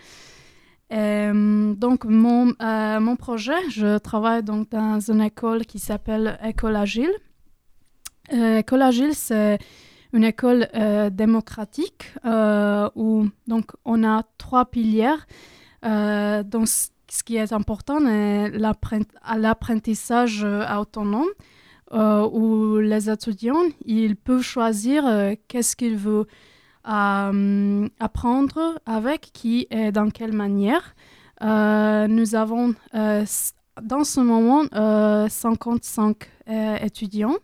Euh, 0.93 1.75
donc, 1.75 2.05
mon, 2.05 2.53
euh, 2.61 3.01
mon 3.01 3.17
projet, 3.17 3.69
je 3.71 3.99
travaille 3.99 4.43
donc 4.43 4.71
dans 4.71 4.99
une 4.99 5.21
école 5.21 5.65
qui 5.65 5.79
s'appelle 5.79 6.39
École 6.45 6.77
Agile. 6.77 7.13
Euh, 8.33 8.59
école 8.59 8.83
Agile, 8.83 9.15
c'est 9.15 9.59
une 10.13 10.25
école 10.25 10.69
démocratique 11.13 12.13
où 12.97 13.29
donc, 13.47 13.71
on 13.85 14.03
a 14.03 14.25
trois 14.39 14.65
piliers. 14.65 15.17
Ce 17.11 17.23
qui 17.23 17.37
est 17.37 17.53
important 17.53 18.07
est 18.07 18.51
l'apprentissage 19.37 20.45
autonome, 20.45 21.29
où 21.93 22.77
les 22.77 23.11
étudiants 23.11 23.65
ils 23.85 24.17
peuvent 24.17 24.43
choisir 24.43 25.05
qu'est-ce 25.49 25.75
qu'ils 25.75 25.97
veulent 25.97 26.27
euh, 26.89 27.89
apprendre 27.99 28.81
avec 28.87 29.31
qui 29.35 29.67
et 29.71 29.93
dans 29.93 30.09
quelle 30.09 30.33
manière. 30.33 30.95
Euh, 31.43 32.07
nous 32.09 32.35
avons 32.35 32.75
euh, 32.95 33.25
dans 33.83 34.05
ce 34.05 34.21
moment 34.21 34.65
55 35.29 36.17
étudiants. 36.81 37.37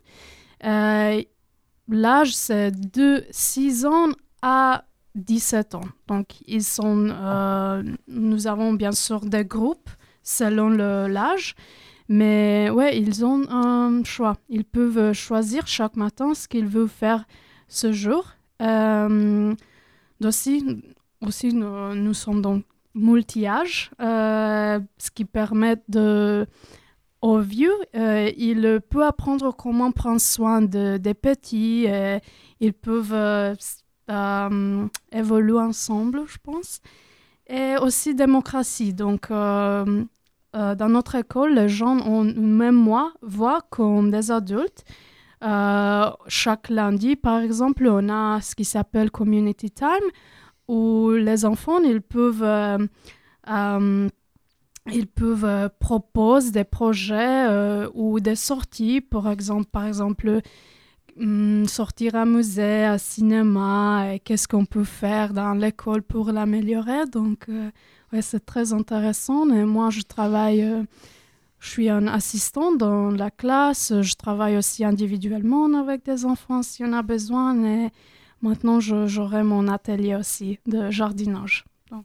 L'âge, 0.62 2.34
c'est 2.34 2.70
de 2.72 3.24
6 3.30 3.86
ans 3.86 4.08
à 4.40 4.84
17 5.16 5.74
ans. 5.74 5.80
Donc, 6.06 6.26
ils 6.46 6.62
sont, 6.62 6.94
nous 8.06 8.46
avons 8.46 8.72
bien 8.74 8.92
sûr 8.92 9.20
des 9.20 9.44
groupes 9.44 9.90
selon 10.22 10.68
l'âge. 10.68 11.54
Mais 12.08 12.70
ouais, 12.70 12.98
ils 12.98 13.24
ont 13.24 13.42
un 13.50 14.04
choix. 14.04 14.36
Ils 14.48 14.64
peuvent 14.64 15.12
choisir 15.12 15.66
chaque 15.66 15.96
matin 15.96 16.34
ce 16.34 16.46
qu'ils 16.46 16.66
veulent 16.66 16.88
faire 16.88 17.24
ce 17.68 17.92
jour. 17.92 18.36
Euh, 18.62 19.54
aussi, 20.24 20.64
aussi 21.20 21.52
nous, 21.52 22.14
sommes 22.14 22.42
donc 22.42 22.64
multi-âge, 22.94 23.90
euh, 24.00 24.80
ce 24.98 25.10
qui 25.10 25.24
permet 25.24 25.76
de, 25.88 26.46
aux 27.20 27.40
vieux, 27.40 27.74
euh, 27.94 28.30
ils 28.38 28.80
peuvent 28.88 29.02
apprendre 29.02 29.54
comment 29.54 29.92
prendre 29.92 30.20
soin 30.20 30.62
de, 30.62 30.96
des 30.96 31.12
petits, 31.12 31.86
ils 32.60 32.72
peuvent 32.72 33.56
évoluer 34.08 35.60
ensemble, 35.60 36.22
je 36.26 36.38
pense. 36.42 36.80
Et 37.48 37.76
aussi 37.80 38.14
démocratie. 38.14 38.92
Donc, 38.92 39.28
dans 39.30 40.08
notre 40.52 41.14
école, 41.14 41.54
les 41.54 41.68
gens 41.68 41.98
ont, 42.06 42.24
même 42.24 42.74
moi, 42.74 43.12
voient 43.22 43.62
comme 43.70 44.10
des 44.10 44.30
adultes 44.30 44.84
euh, 45.44 46.10
chaque 46.28 46.70
lundi, 46.70 47.16
par 47.16 47.40
exemple, 47.40 47.86
on 47.86 48.08
a 48.08 48.40
ce 48.40 48.54
qui 48.54 48.64
s'appelle 48.64 49.10
Community 49.10 49.70
Time, 49.70 49.88
où 50.68 51.10
les 51.10 51.44
enfants, 51.44 51.80
ils 51.82 52.00
peuvent, 52.00 52.42
euh, 52.42 52.78
euh, 53.48 54.08
ils 54.90 55.06
peuvent 55.06 55.70
proposer 55.78 56.50
des 56.52 56.64
projets 56.64 57.46
ou 57.94 58.20
des 58.20 58.36
sorties, 58.36 59.00
par 59.00 59.28
exemple, 59.28 59.66
par 59.66 59.86
exemple 59.86 60.40
sortir 61.66 62.14
à 62.16 62.24
musée, 62.24 62.84
à 62.84 62.98
cinéma, 62.98 64.18
qu'est-ce 64.24 64.46
qu'on 64.48 64.64
peut 64.66 64.84
faire 64.84 65.32
dans 65.32 65.54
l'école 65.54 66.02
pour 66.02 66.30
l'améliorer? 66.32 67.06
Donc, 67.06 67.46
ouais, 68.12 68.22
c'est 68.22 68.44
très 68.44 68.72
intéressant. 68.72 69.48
Et 69.50 69.64
moi, 69.64 69.90
je 69.90 70.02
travaille 70.02 70.86
je 71.58 71.70
suis 71.70 71.88
un 71.88 72.06
assistant 72.06 72.72
dans 72.72 73.10
la 73.10 73.30
classe. 73.30 73.92
Je 74.02 74.14
travaille 74.14 74.56
aussi 74.56 74.84
individuellement 74.84 75.66
avec 75.74 76.04
des 76.04 76.24
enfants 76.24 76.62
si 76.62 76.84
on 76.84 76.92
a 76.92 77.02
besoin. 77.02 77.56
Et 77.64 77.90
maintenant, 78.42 78.78
j'aurai 78.80 79.42
mon 79.42 79.66
atelier 79.68 80.14
aussi 80.14 80.58
de 80.66 80.90
jardinage. 80.90 81.64
Donc, 81.90 82.04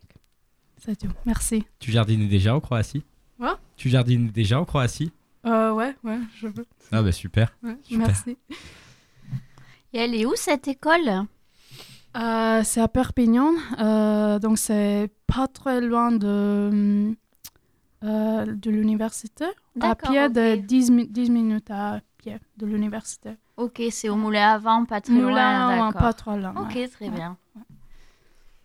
c'est 0.78 0.98
tout. 0.98 1.12
Merci. 1.26 1.64
Tu 1.80 1.92
jardines 1.92 2.28
déjà 2.28 2.56
en 2.56 2.60
Croatie? 2.60 3.04
Quoi? 3.38 3.60
Tu 3.76 3.90
jardines 3.90 4.30
déjà 4.30 4.60
en 4.60 4.66
Croatie? 4.66 5.12
Euh, 5.46 5.72
Ouais, 5.74 5.96
ouais, 6.04 6.20
je 6.40 6.48
veux. 6.48 6.66
Ah 6.92 7.02
bah 7.02 7.12
super. 7.12 7.56
Merci. 7.92 8.38
Et 9.94 10.00
elle 10.00 10.16
est 10.16 10.26
où 10.26 10.36
cette 10.36 10.68
école? 10.68 11.26
Euh, 12.18 12.62
C'est 12.64 12.82
à 12.82 12.88
Perpignan. 12.88 13.54
Euh, 13.80 14.40
donc, 14.40 14.58
c'est 14.58 15.10
pas 15.28 15.48
très 15.48 15.82
loin 15.82 16.12
de 16.12 17.14
euh, 18.04 18.46
de 18.46 18.72
l'université, 18.72 19.46
à 19.80 19.96
pied 19.96 20.28
de 20.30 20.56
10, 20.56 20.92
10, 21.10 21.30
minutes 21.30 21.70
à 21.70 22.02
pied 22.18 22.38
de 22.58 22.66
l'université. 22.66 23.32
Ok, 23.58 23.82
c'est 23.92 24.10
au 24.10 24.16
Moulin 24.16 24.54
avant, 24.54 24.86
pas 24.86 25.02
très 25.02 25.14
loin. 25.14 25.22
Moulin 25.22 25.92
pas 25.92 26.14
trop 26.14 26.36
loin. 26.36 26.54
Ok, 26.58 26.90
très 26.90 27.10
bien. 27.10 27.38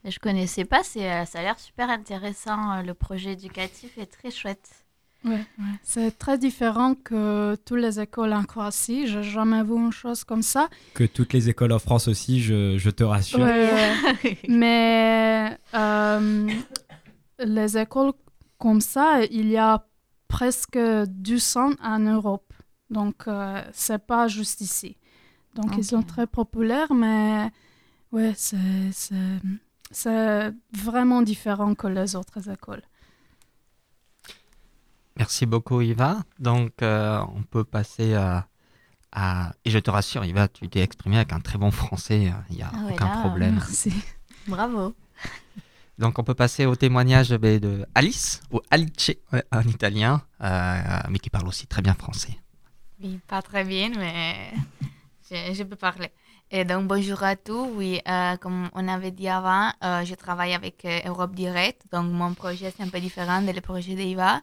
Je 0.04 0.18
connaissais 0.20 0.64
pas, 0.64 0.84
ça 0.84 1.00
a 1.00 1.42
l'air 1.42 1.58
super 1.58 1.90
intéressant. 1.90 2.80
Le 2.82 2.94
projet 2.94 3.32
éducatif 3.32 3.98
est 3.98 4.06
très 4.06 4.30
chouette. 4.30 4.85
Ouais, 5.26 5.44
c'est 5.82 6.16
très 6.18 6.38
différent 6.38 6.94
que 6.94 7.56
toutes 7.64 7.80
les 7.80 7.98
écoles 8.00 8.32
en 8.32 8.44
Croatie. 8.44 9.06
Je 9.08 9.18
n'ai 9.18 9.24
jamais 9.24 9.62
vu 9.62 9.74
une 9.74 9.92
chose 9.92 10.24
comme 10.24 10.42
ça. 10.42 10.68
Que 10.94 11.04
toutes 11.04 11.32
les 11.32 11.48
écoles 11.48 11.72
en 11.72 11.78
France 11.78 12.06
aussi, 12.08 12.40
je, 12.40 12.78
je 12.78 12.90
te 12.90 13.02
rassure. 13.02 13.40
Mais 14.48 15.58
les 17.38 17.78
écoles 17.78 18.12
comme 18.58 18.80
ça, 18.80 19.24
il 19.30 19.48
y 19.48 19.56
a 19.56 19.84
presque 20.28 20.78
200 20.78 21.72
en 21.82 21.98
Europe. 21.98 22.52
Donc, 22.90 23.26
euh, 23.26 23.62
c'est 23.72 24.04
pas 24.04 24.28
juste 24.28 24.60
ici. 24.60 24.96
Donc, 25.54 25.76
ils 25.78 25.84
sont 25.84 26.02
très 26.02 26.26
populaires, 26.26 26.92
mais 26.92 27.50
ouais, 28.12 28.34
c'est 28.36 28.58
vraiment 30.72 31.22
différent 31.22 31.74
que 31.74 31.86
les 31.86 32.14
autres 32.14 32.50
écoles. 32.50 32.82
Merci 35.16 35.46
beaucoup, 35.46 35.80
Iva. 35.80 36.18
Donc, 36.38 36.82
euh, 36.82 37.20
on 37.34 37.42
peut 37.42 37.64
passer 37.64 38.14
à, 38.14 38.46
à, 39.12 39.52
Et 39.64 39.70
je 39.70 39.78
te 39.78 39.90
rassure, 39.90 40.24
Iva, 40.24 40.48
tu 40.48 40.68
t'es 40.68 40.80
exprimé 40.80 41.16
avec 41.16 41.32
un 41.32 41.40
très 41.40 41.58
bon 41.58 41.70
français. 41.70 42.32
Il 42.50 42.56
n'y 42.56 42.62
a 42.62 42.70
ah 42.72 42.92
aucun 42.92 43.08
problème. 43.20 43.54
Merci. 43.54 43.92
Bravo. 44.46 44.94
Donc 45.98 46.18
on 46.18 46.24
peut 46.24 46.34
passer 46.34 46.66
au 46.66 46.76
témoignage 46.76 47.30
de 47.30 47.86
Alice, 47.94 48.42
ou 48.50 48.60
Alice 48.70 49.12
en 49.50 49.62
italien, 49.62 50.20
euh, 50.42 50.78
mais 51.08 51.18
qui 51.18 51.30
parle 51.30 51.48
aussi 51.48 51.66
très 51.66 51.80
bien 51.80 51.94
français. 51.94 52.36
Oui, 53.02 53.18
pas 53.26 53.40
très 53.40 53.64
bien, 53.64 53.90
mais 53.96 54.52
je, 55.30 55.62
peux 55.62 55.76
parler. 55.76 56.10
Et 56.50 56.64
donc 56.66 56.86
bonjour 56.86 57.22
à 57.22 57.34
tous. 57.34 57.70
Oui, 57.74 58.00
euh, 58.06 58.36
comme 58.36 58.68
on 58.74 58.88
avait 58.88 59.10
dit 59.10 59.28
avant, 59.28 59.70
euh, 59.82 60.04
je 60.04 60.14
travaille 60.14 60.52
avec 60.52 60.86
Europe 61.06 61.34
Direct. 61.34 61.82
Donc 61.90 62.12
mon 62.12 62.34
projet 62.34 62.72
c'est 62.76 62.82
un 62.82 62.88
peu 62.88 63.00
différent 63.00 63.40
des 63.40 63.58
projets 63.62 63.94
d'Eva. 63.94 64.42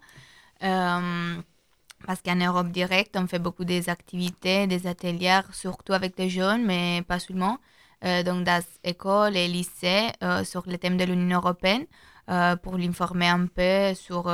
Parce 0.63 2.21
qu'en 2.23 2.35
Europe 2.35 2.69
Direct, 2.69 3.15
on 3.17 3.27
fait 3.27 3.39
beaucoup 3.39 3.65
des 3.65 3.89
activités, 3.89 4.67
des 4.67 4.87
ateliers, 4.87 5.41
surtout 5.51 5.93
avec 5.93 6.15
des 6.17 6.29
jeunes, 6.29 6.65
mais 6.65 7.03
pas 7.07 7.19
seulement. 7.19 7.57
Euh, 8.05 8.21
donc 8.23 8.43
dans 8.43 8.61
écoles 8.83 9.37
et 9.37 9.47
lycées 9.47 10.09
euh, 10.23 10.43
sur 10.43 10.63
le 10.67 10.77
thème 10.77 10.97
de 10.97 11.05
l'Union 11.05 11.37
européenne 11.37 11.85
euh, 12.29 12.57
pour 12.57 12.77
l'informer 12.77 13.29
un 13.29 13.47
peu 13.47 13.93
sur, 13.95 14.29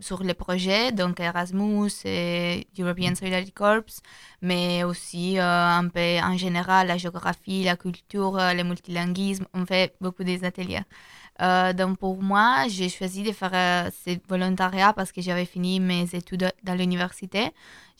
sur 0.00 0.22
les 0.22 0.34
projets, 0.34 0.92
donc 0.92 1.18
Erasmus 1.20 1.90
et 2.04 2.66
European 2.78 3.14
Solidarity 3.14 3.52
Corps, 3.52 3.92
mais 4.40 4.84
aussi 4.84 5.36
un 5.38 5.88
peu 5.88 6.18
en 6.22 6.36
général 6.36 6.88
la 6.88 6.96
géographie, 6.96 7.64
la 7.64 7.76
culture, 7.76 8.36
le 8.36 8.62
multilinguisme. 8.62 9.46
On 9.54 9.66
fait 9.66 9.94
beaucoup 10.00 10.24
des 10.24 10.44
ateliers. 10.44 10.82
Euh, 11.40 11.72
donc 11.72 11.98
pour 11.98 12.22
moi, 12.22 12.66
j'ai 12.68 12.88
choisi 12.88 13.22
de 13.22 13.32
faire 13.32 13.50
euh, 13.54 13.90
ce 14.04 14.18
volontariat 14.28 14.92
parce 14.92 15.12
que 15.12 15.22
j'avais 15.22 15.46
fini 15.46 15.80
mes 15.80 16.06
études 16.14 16.52
dans 16.62 16.74
l'université. 16.74 17.50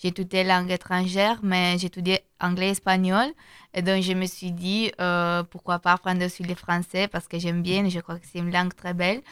Étudié 0.05 0.43
langue 0.43 0.71
étrangère, 0.71 1.39
mais 1.45 1.77
étudié 1.77 2.21
anglais 2.41 2.69
et 2.69 2.71
espagnol. 2.71 3.29
Et 3.73 3.83
donc 3.83 4.03
je 4.03 4.13
me 4.13 4.27
suis 4.27 4.51
dit, 4.51 4.91
euh, 5.01 5.45
pourquoi 5.45 5.79
pas 5.79 5.93
apprendre 5.93 6.25
aussi 6.25 6.43
le 6.43 6.57
français 6.57 7.07
parce 7.07 7.29
que 7.29 7.39
j'aime 7.39 7.63
bien, 7.63 7.89
je 7.89 8.01
crois 8.01 8.19
que 8.19 8.27
c'est 8.31 8.41
une 8.41 8.53
langue 8.53 8.75
très 8.75 8.95
belle. 8.95 9.23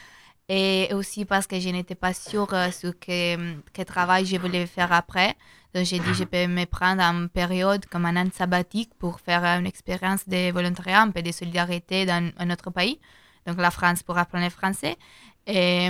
Et 0.47 0.89
aussi 0.93 1.25
parce 1.25 1.45
que 1.45 1.59
je 1.59 1.69
n'étais 1.69 1.95
pas 1.95 2.13
sûre 2.13 2.53
sur 2.71 2.93
quel, 2.99 3.59
quel 3.73 3.85
travail 3.85 4.25
je 4.25 4.37
voulais 4.37 4.65
faire 4.65 4.91
après. 4.93 5.35
Donc 5.73 5.85
j'ai 5.85 5.99
dit, 5.99 6.13
je 6.13 6.23
peux 6.23 6.47
me 6.47 6.65
prendre 6.65 7.01
une 7.01 7.29
période 7.29 7.85
comme 7.87 8.05
un 8.05 8.15
an 8.17 8.29
sabbatique 8.33 8.91
pour 8.97 9.19
faire 9.19 9.43
une 9.43 9.67
expérience 9.67 10.27
de 10.27 10.51
volontariat, 10.51 11.01
un 11.01 11.11
peu 11.11 11.21
de 11.21 11.31
solidarité 11.31 12.05
dans 12.05 12.31
un 12.37 12.49
autre 12.49 12.69
pays 12.71 12.99
donc 13.45 13.57
la 13.57 13.71
France 13.71 14.03
pour 14.03 14.17
apprendre 14.17 14.43
le 14.45 14.49
français. 14.49 14.97
Et, 15.47 15.89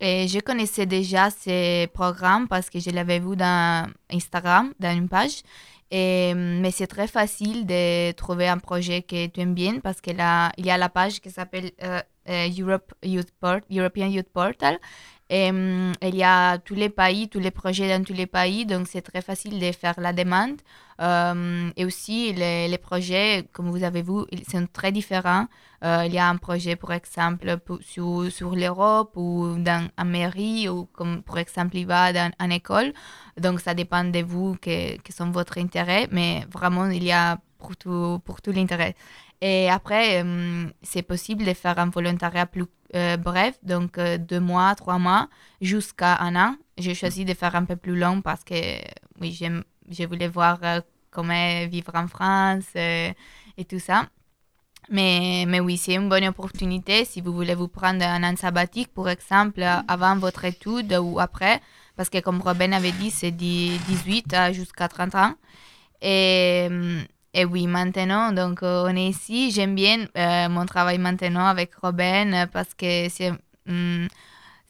et, 0.00 0.28
je 0.28 0.38
connaissais 0.38 0.86
déjà 0.86 1.30
ces 1.30 1.88
programmes 1.92 2.46
parce 2.46 2.70
que 2.70 2.78
je 2.78 2.90
l'avais 2.90 3.18
vu 3.18 3.34
dans 3.36 3.90
Instagram, 4.10 4.72
dans 4.78 4.96
une 4.96 5.08
page. 5.08 5.42
Et, 5.90 6.34
mais 6.34 6.70
c'est 6.70 6.86
très 6.86 7.06
facile 7.06 7.64
de 7.66 8.12
trouver 8.12 8.46
un 8.46 8.58
projet 8.58 9.02
que 9.02 9.26
tu 9.26 9.40
aimes 9.40 9.54
bien 9.54 9.80
parce 9.80 10.00
qu'il 10.00 10.22
il 10.58 10.66
y 10.66 10.70
a 10.70 10.76
la 10.76 10.88
page 10.88 11.20
qui 11.20 11.30
s'appelle 11.30 11.70
euh, 11.82 12.00
euh, 12.28 12.48
Europe 12.58 12.92
European 13.70 14.06
Youth 14.06 14.28
Portal. 14.32 14.78
Et 15.30 15.48
il 15.48 16.14
y 16.14 16.22
a 16.22 16.58
tous 16.58 16.74
les 16.74 16.88
pays, 16.88 17.28
tous 17.28 17.40
les 17.40 17.50
projets 17.50 17.88
dans 17.88 18.02
tous 18.02 18.14
les 18.14 18.26
pays, 18.26 18.64
donc 18.64 18.86
c'est 18.88 19.02
très 19.02 19.20
facile 19.20 19.58
de 19.60 19.72
faire 19.72 19.94
la 19.98 20.12
demande. 20.12 20.56
Et 21.76 21.84
aussi, 21.84 22.32
les, 22.32 22.66
les, 22.68 22.78
projets, 22.78 23.46
comme 23.52 23.70
vous 23.70 23.84
avez 23.84 24.02
vu, 24.02 24.24
ils 24.32 24.44
sont 24.44 24.66
très 24.72 24.90
différents. 24.90 25.46
Euh, 25.84 26.02
il 26.06 26.12
y 26.12 26.18
a 26.18 26.28
un 26.28 26.36
projet, 26.36 26.74
par 26.74 26.92
exemple, 26.92 27.58
sur, 27.82 28.30
sur 28.32 28.56
l'Europe 28.56 29.12
ou 29.16 29.54
dans 29.58 29.88
une 29.96 30.10
mairie, 30.10 30.68
ou 30.68 30.86
comme 30.86 31.22
par 31.22 31.38
exemple, 31.38 31.76
il 31.76 31.86
va 31.86 32.12
dans 32.12 32.32
une 32.40 32.52
école. 32.52 32.92
Donc, 33.36 33.60
ça 33.60 33.74
dépend 33.74 34.04
de 34.04 34.20
vous, 34.22 34.56
que, 34.60 34.96
que 34.98 35.12
sont 35.12 35.30
votre 35.30 35.58
intérêt, 35.58 36.08
mais 36.10 36.44
vraiment, 36.50 36.86
il 36.86 37.04
y 37.04 37.12
a 37.12 37.38
pour 37.58 37.76
tout, 37.76 38.20
pour 38.24 38.40
tout 38.40 38.52
l'intérêt. 38.52 38.96
Et 39.40 39.70
après, 39.70 40.22
euh, 40.22 40.66
c'est 40.82 41.02
possible 41.02 41.44
de 41.44 41.54
faire 41.54 41.78
un 41.78 41.90
volontariat 41.90 42.46
plus 42.46 42.66
bref, 43.18 43.58
donc 43.62 44.00
deux 44.00 44.40
mois, 44.40 44.74
trois 44.74 44.98
mois, 44.98 45.28
jusqu'à 45.60 46.22
un 46.22 46.34
an. 46.36 46.56
J'ai 46.78 46.94
choisi 46.94 47.26
de 47.26 47.34
faire 47.34 47.54
un 47.54 47.64
peu 47.64 47.76
plus 47.76 47.98
long 47.98 48.22
parce 48.22 48.44
que 48.44 48.54
oui, 49.20 49.32
j'aime 49.32 49.62
je 49.90 50.04
voulais 50.04 50.28
voir 50.28 50.58
euh, 50.62 50.80
comment 51.10 51.66
vivre 51.66 51.92
en 51.94 52.08
France 52.08 52.66
euh, 52.76 53.12
et 53.56 53.64
tout 53.64 53.78
ça. 53.78 54.06
Mais, 54.90 55.44
mais 55.46 55.60
oui, 55.60 55.76
c'est 55.76 55.94
une 55.94 56.08
bonne 56.08 56.26
opportunité 56.26 57.04
si 57.04 57.20
vous 57.20 57.32
voulez 57.32 57.54
vous 57.54 57.68
prendre 57.68 58.02
un 58.04 58.22
an 58.22 58.36
sabbatique, 58.36 58.92
par 58.94 59.08
exemple, 59.08 59.62
avant 59.86 60.16
votre 60.16 60.44
étude 60.46 60.94
ou 60.94 61.20
après, 61.20 61.60
parce 61.96 62.08
que 62.08 62.20
comme 62.20 62.40
Robin 62.40 62.72
avait 62.72 62.92
dit, 62.92 63.10
c'est 63.10 63.32
18 63.32 64.34
jusqu'à 64.52 64.88
30 64.88 65.14
ans. 65.14 65.34
Et, 66.00 66.68
et 67.34 67.44
oui, 67.44 67.66
maintenant, 67.66 68.32
donc 68.32 68.60
on 68.62 68.94
est 68.96 69.08
ici. 69.08 69.50
J'aime 69.50 69.74
bien 69.74 70.06
euh, 70.16 70.48
mon 70.48 70.66
travail 70.66 70.98
maintenant 70.98 71.46
avec 71.46 71.74
Robin 71.76 72.46
parce 72.52 72.74
que 72.74 73.08
c'est 73.08 73.32
hum, 73.68 74.08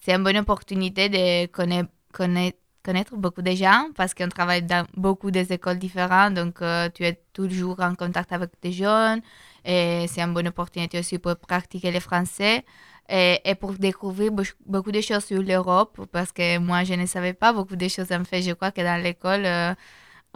une 0.07 0.25
bonne 0.25 0.39
opportunité 0.39 1.09
de 1.09 1.47
connaître, 1.47 1.91
connaître 2.13 2.59
connaître 2.89 3.17
beaucoup 3.17 3.43
de 3.43 3.51
gens 3.51 3.89
parce 3.97 4.15
qu'on 4.15 4.29
travaille 4.29 4.63
dans 4.63 4.87
beaucoup 4.97 5.31
des 5.31 5.53
écoles 5.53 5.79
différentes, 5.79 6.33
donc 6.35 6.63
euh, 6.63 6.89
tu 6.95 7.05
es 7.05 7.21
toujours 7.35 7.81
en 7.81 7.95
contact 7.95 8.33
avec 8.33 8.51
des 8.63 8.73
jeunes 8.73 9.21
et 9.65 10.07
c'est 10.09 10.23
une 10.23 10.33
bonne 10.33 10.49
opportunité 10.49 10.99
aussi 10.99 11.19
pour 11.19 11.37
pratiquer 11.37 11.91
le 11.91 12.01
français 12.01 12.65
et, 13.11 13.41
et 13.45 13.55
pour 13.57 13.73
découvrir 13.73 14.31
beaucoup 14.65 14.93
de 14.93 15.03
choses 15.03 15.25
sur 15.27 15.43
l'Europe 15.43 16.01
parce 16.13 16.33
que 16.33 16.59
moi 16.59 16.85
je 16.85 16.95
ne 16.95 17.05
savais 17.05 17.35
pas 17.35 17.53
beaucoup 17.53 17.77
de 17.77 17.89
choses 17.89 18.11
en 18.11 18.25
fait. 18.25 18.41
Je 18.41 18.53
crois 18.53 18.71
que 18.71 18.81
dans 18.81 19.03
l'école 19.03 19.45
euh, 19.45 19.75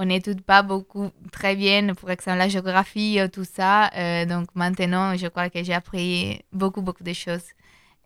on 0.03 0.07
n'étudie 0.07 0.43
pas 0.43 0.62
beaucoup 0.62 1.11
très 1.31 1.55
bien, 1.57 1.95
pour 1.95 2.11
exemple 2.11 2.38
la 2.38 2.49
géographie, 2.49 3.19
tout 3.33 3.45
ça. 3.45 3.91
Euh, 3.97 4.27
donc 4.27 4.49
maintenant 4.55 5.17
je 5.17 5.29
crois 5.29 5.49
que 5.51 5.62
j'ai 5.62 5.75
appris 5.75 6.41
beaucoup 6.53 6.83
beaucoup 6.83 7.05
de 7.05 7.12
choses. 7.12 7.49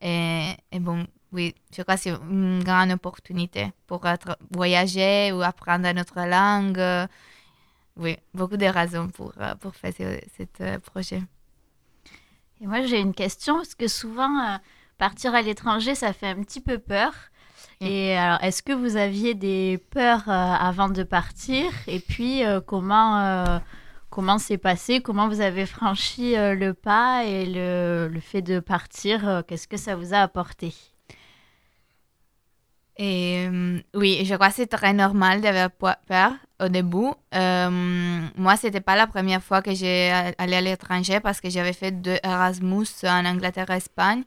Et, 0.03 0.55
bon, 0.79 1.07
oui, 1.33 1.55
je 1.75 1.83
crois 1.83 1.97
que 1.97 2.03
c'est 2.03 2.11
une 2.31 2.63
grande 2.63 2.93
opportunité 2.93 3.73
pour 3.87 4.03
voyager 4.51 5.33
ou 5.33 5.43
apprendre 5.43 5.87
une 5.87 6.01
autre 6.01 6.21
langue. 6.37 7.09
Oui, 7.97 8.19
beaucoup 8.35 8.59
de 8.59 8.67
raisons 8.67 9.09
pour, 9.09 9.33
euh, 9.41 9.55
pour 9.55 9.75
faire 9.75 9.93
ce, 9.97 10.19
euh, 10.61 10.79
projet. 10.81 11.23
Et 12.61 12.67
moi, 12.67 12.83
j'ai 12.83 13.01
une 13.01 13.15
question, 13.15 13.57
parce 13.57 13.75
que 13.75 13.89
souvent, 13.89 14.39
euh, 14.39 14.57
partir 14.99 15.35
à 15.35 15.41
l'étranger, 15.41 15.95
ça 15.95 16.13
fait 16.13 16.29
un 16.29 16.43
petit 16.43 16.61
peu 16.61 16.79
peur. 16.79 17.13
Et 17.81 18.17
alors, 18.17 18.43
est-ce 18.43 18.63
que 18.63 18.73
vous 18.73 18.97
aviez 18.97 19.35
des 19.35 19.79
peurs 19.91 20.29
avant 20.29 20.89
de 20.89 21.03
partir? 21.03 21.71
Et 21.87 22.01
puis, 22.01 22.43
comment 22.67 23.61
comment 24.11 24.39
c'est 24.39 24.59
passé? 24.59 25.01
Comment 25.01 25.29
vous 25.29 25.41
avez 25.41 25.67
franchi 25.67 26.35
le 26.37 26.73
pas 26.73 27.25
et 27.25 27.45
le, 27.47 28.09
le 28.11 28.21
fait 28.21 28.43
de 28.43 28.61
partir 28.61 29.43
Qu'est-ce 29.47 29.69
que 29.69 29.77
ça 29.77 29.95
vous 29.95 30.15
a 30.15 30.19
apporté? 30.19 30.73
Et 32.99 33.47
euh, 33.51 33.79
oui, 33.95 34.25
je 34.25 34.35
crois 34.35 34.49
que 34.49 34.55
c'est 34.55 34.67
très 34.67 34.95
normal 34.95 35.43
d'avoir 35.43 35.71
peur 36.07 36.33
au 36.61 36.69
début. 36.69 37.11
Euh, 37.35 38.21
moi, 38.37 38.57
c'était 38.57 38.81
pas 38.81 38.97
la 38.97 39.07
première 39.07 39.43
fois 39.43 39.61
que 39.61 39.75
j'ai 39.75 40.11
allé 40.39 40.57
à 40.57 40.61
l'étranger 40.63 41.21
parce 41.21 41.41
que 41.43 41.51
j'avais 41.51 41.75
fait 41.75 41.91
deux 41.91 42.17
Erasmus 42.25 42.87
en 43.05 43.27
Angleterre 43.27 43.71
et 43.71 43.77
Espagne. 43.77 44.23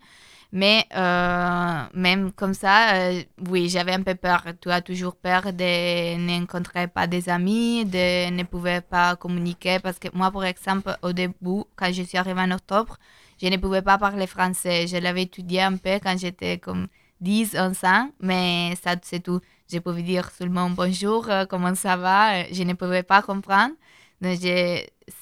Mais 0.51 0.85
euh, 0.95 1.83
même 1.93 2.31
comme 2.31 2.55
ça, 2.55 2.95
euh, 2.95 3.21
oui, 3.49 3.69
j'avais 3.69 3.93
un 3.93 4.01
peu 4.01 4.15
peur. 4.15 4.43
Tu 4.59 4.71
as 4.71 4.81
toujours 4.81 5.15
peur 5.15 5.53
de 5.53 6.17
ne 6.17 6.39
rencontrer 6.39 6.88
pas 6.88 7.05
des 7.05 7.29
amis, 7.29 7.85
de 7.85 8.31
ne 8.31 8.43
pouvoir 8.43 8.81
pas 8.81 9.15
communiquer. 9.15 9.77
Parce 9.79 9.99
que 9.99 10.07
moi, 10.13 10.31
par 10.31 10.45
exemple, 10.45 10.95
au 11.03 11.13
début, 11.13 11.63
quand 11.75 11.91
je 11.93 12.01
suis 12.03 12.17
arrivée 12.17 12.41
en 12.41 12.51
octobre, 12.51 12.97
je 13.41 13.47
ne 13.47 13.57
pouvais 13.57 13.83
pas 13.83 13.99
parler 13.99 14.25
français. 14.25 14.88
Je 14.88 14.97
l'avais 14.97 15.23
étudié 15.23 15.62
un 15.62 15.77
peu 15.77 15.99
quand 16.01 16.17
j'étais 16.17 16.57
comme 16.57 16.88
10, 17.21 17.55
11 17.55 17.83
ans, 17.83 18.09
mais 18.19 18.73
ça, 18.83 18.95
c'est 19.03 19.19
tout. 19.21 19.41
Je 19.71 19.77
pouvais 19.79 20.01
dire 20.01 20.31
seulement 20.31 20.69
bonjour, 20.71 21.29
euh, 21.29 21.45
comment 21.45 21.75
ça 21.75 21.95
va. 21.95 22.43
Je 22.51 22.63
ne 22.63 22.73
pouvais 22.73 23.03
pas 23.03 23.21
comprendre. 23.21 23.75
Donc, 24.21 24.39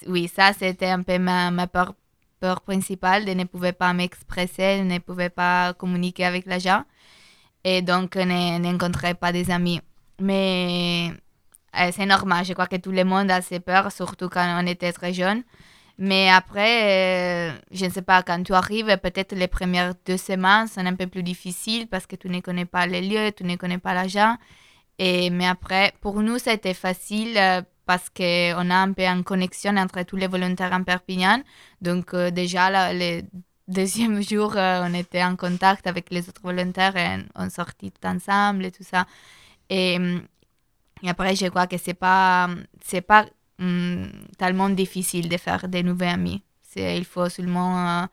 oui, 0.07 0.27
ça, 0.33 0.53
c'était 0.53 0.87
un 0.87 1.01
peu 1.03 1.19
ma, 1.19 1.51
ma 1.51 1.67
peur, 1.67 1.93
peur, 2.39 2.61
principale 2.61 3.25
de 3.25 3.33
ne 3.33 3.43
pouvoir 3.43 3.73
pas 3.73 3.93
m'exprimer, 3.93 4.83
ne 4.83 4.99
pouvoir 4.99 5.31
pas 5.31 5.73
communiquer 5.73 6.25
avec 6.25 6.45
les 6.45 6.59
gens. 6.59 6.83
Et 7.63 7.81
donc, 7.81 8.15
ne 8.15 8.65
rencontrer 8.71 9.13
pas 9.13 9.31
des 9.31 9.51
amis. 9.51 9.81
Mais 10.19 11.11
euh, 11.79 11.91
c'est 11.91 12.05
normal, 12.05 12.45
je 12.45 12.53
crois 12.53 12.67
que 12.67 12.77
tout 12.77 12.91
le 12.91 13.03
monde 13.03 13.29
a 13.29 13.41
ses 13.41 13.59
peurs, 13.59 13.91
surtout 13.91 14.29
quand 14.29 14.63
on 14.63 14.65
était 14.67 14.93
très 14.93 15.13
jeune. 15.13 15.43
Mais 15.99 16.29
après, 16.29 17.49
euh, 17.51 17.57
je 17.71 17.85
ne 17.85 17.89
sais 17.89 18.03
pas, 18.03 18.21
quand 18.23 18.41
tu 18.43 18.53
arrives, 18.53 18.97
peut-être 19.01 19.33
les 19.35 19.47
premières 19.47 19.93
deux 20.05 20.17
semaines 20.17 20.67
sont 20.67 20.85
un 20.85 20.95
peu 20.95 21.07
plus 21.07 21.23
difficiles 21.23 21.87
parce 21.87 22.05
que 22.05 22.15
tu 22.15 22.29
ne 22.29 22.39
connais 22.39 22.65
pas 22.65 22.85
les 22.85 23.01
lieux, 23.01 23.31
tu 23.31 23.43
ne 23.43 23.55
connais 23.55 23.79
pas 23.79 23.93
l'agent. 23.93 24.37
Et, 24.99 25.29
mais 25.29 25.47
après, 25.47 25.93
pour 26.01 26.21
nous, 26.21 26.37
été 26.37 26.73
facile 26.73 27.37
euh, 27.37 27.61
parce 27.87 28.09
qu'on 28.09 28.69
a 28.69 28.75
un 28.75 28.93
peu 28.93 29.03
une 29.03 29.23
connexion 29.23 29.75
entre 29.77 30.03
tous 30.03 30.17
les 30.17 30.27
volontaires 30.27 30.73
en 30.73 30.83
Perpignan. 30.83 31.41
Donc, 31.81 32.13
euh, 32.13 32.29
déjà, 32.29 32.93
le 32.93 33.23
deuxième 33.67 34.21
jour, 34.21 34.53
on 34.55 34.93
était 34.93 35.23
en 35.23 35.35
contact 35.35 35.87
avec 35.87 36.11
les 36.11 36.29
autres 36.29 36.41
volontaires 36.43 36.95
et 36.95 37.25
on 37.35 37.49
sortit 37.49 37.93
ensemble 38.03 38.65
et 38.65 38.71
tout 38.71 38.83
ça. 38.83 39.05
Et, 39.69 39.95
et 41.03 41.09
après, 41.09 41.35
je 41.35 41.47
crois 41.47 41.67
que 41.67 41.77
c'est 41.77 41.93
pas, 41.93 42.49
c'est 42.83 43.01
pas 43.01 43.25
Hmm, 43.59 44.05
tellement 44.37 44.69
difficile 44.69 45.29
de 45.29 45.37
faire 45.37 45.67
des 45.67 45.81
nouveaux 45.83 46.05
amis. 46.05 46.43
Il 46.75 47.05
faut 47.05 47.27
seulement, 47.29 48.03
euh, 48.03 48.05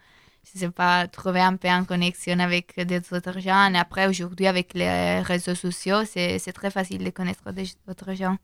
je 0.57 0.67
pas, 0.69 1.07
trouver 1.09 1.41
un 1.41 1.57
peu 1.57 1.69
en 1.69 1.85
connexion 1.85 2.39
avec 2.39 2.81
des 2.81 3.01
autres 3.13 3.41
gens. 3.41 3.71
Et 3.75 3.79
après, 3.79 4.07
aujourd'hui, 4.07 4.47
avec 4.47 4.73
les 4.75 5.21
réseaux 5.21 5.55
sociaux, 5.55 6.05
c'est 6.07 6.53
très 6.55 6.71
facile 6.71 7.05
de 7.05 7.11
connaître 7.11 7.53
des 7.53 7.67
autres 7.89 8.15
gens. 8.15 8.37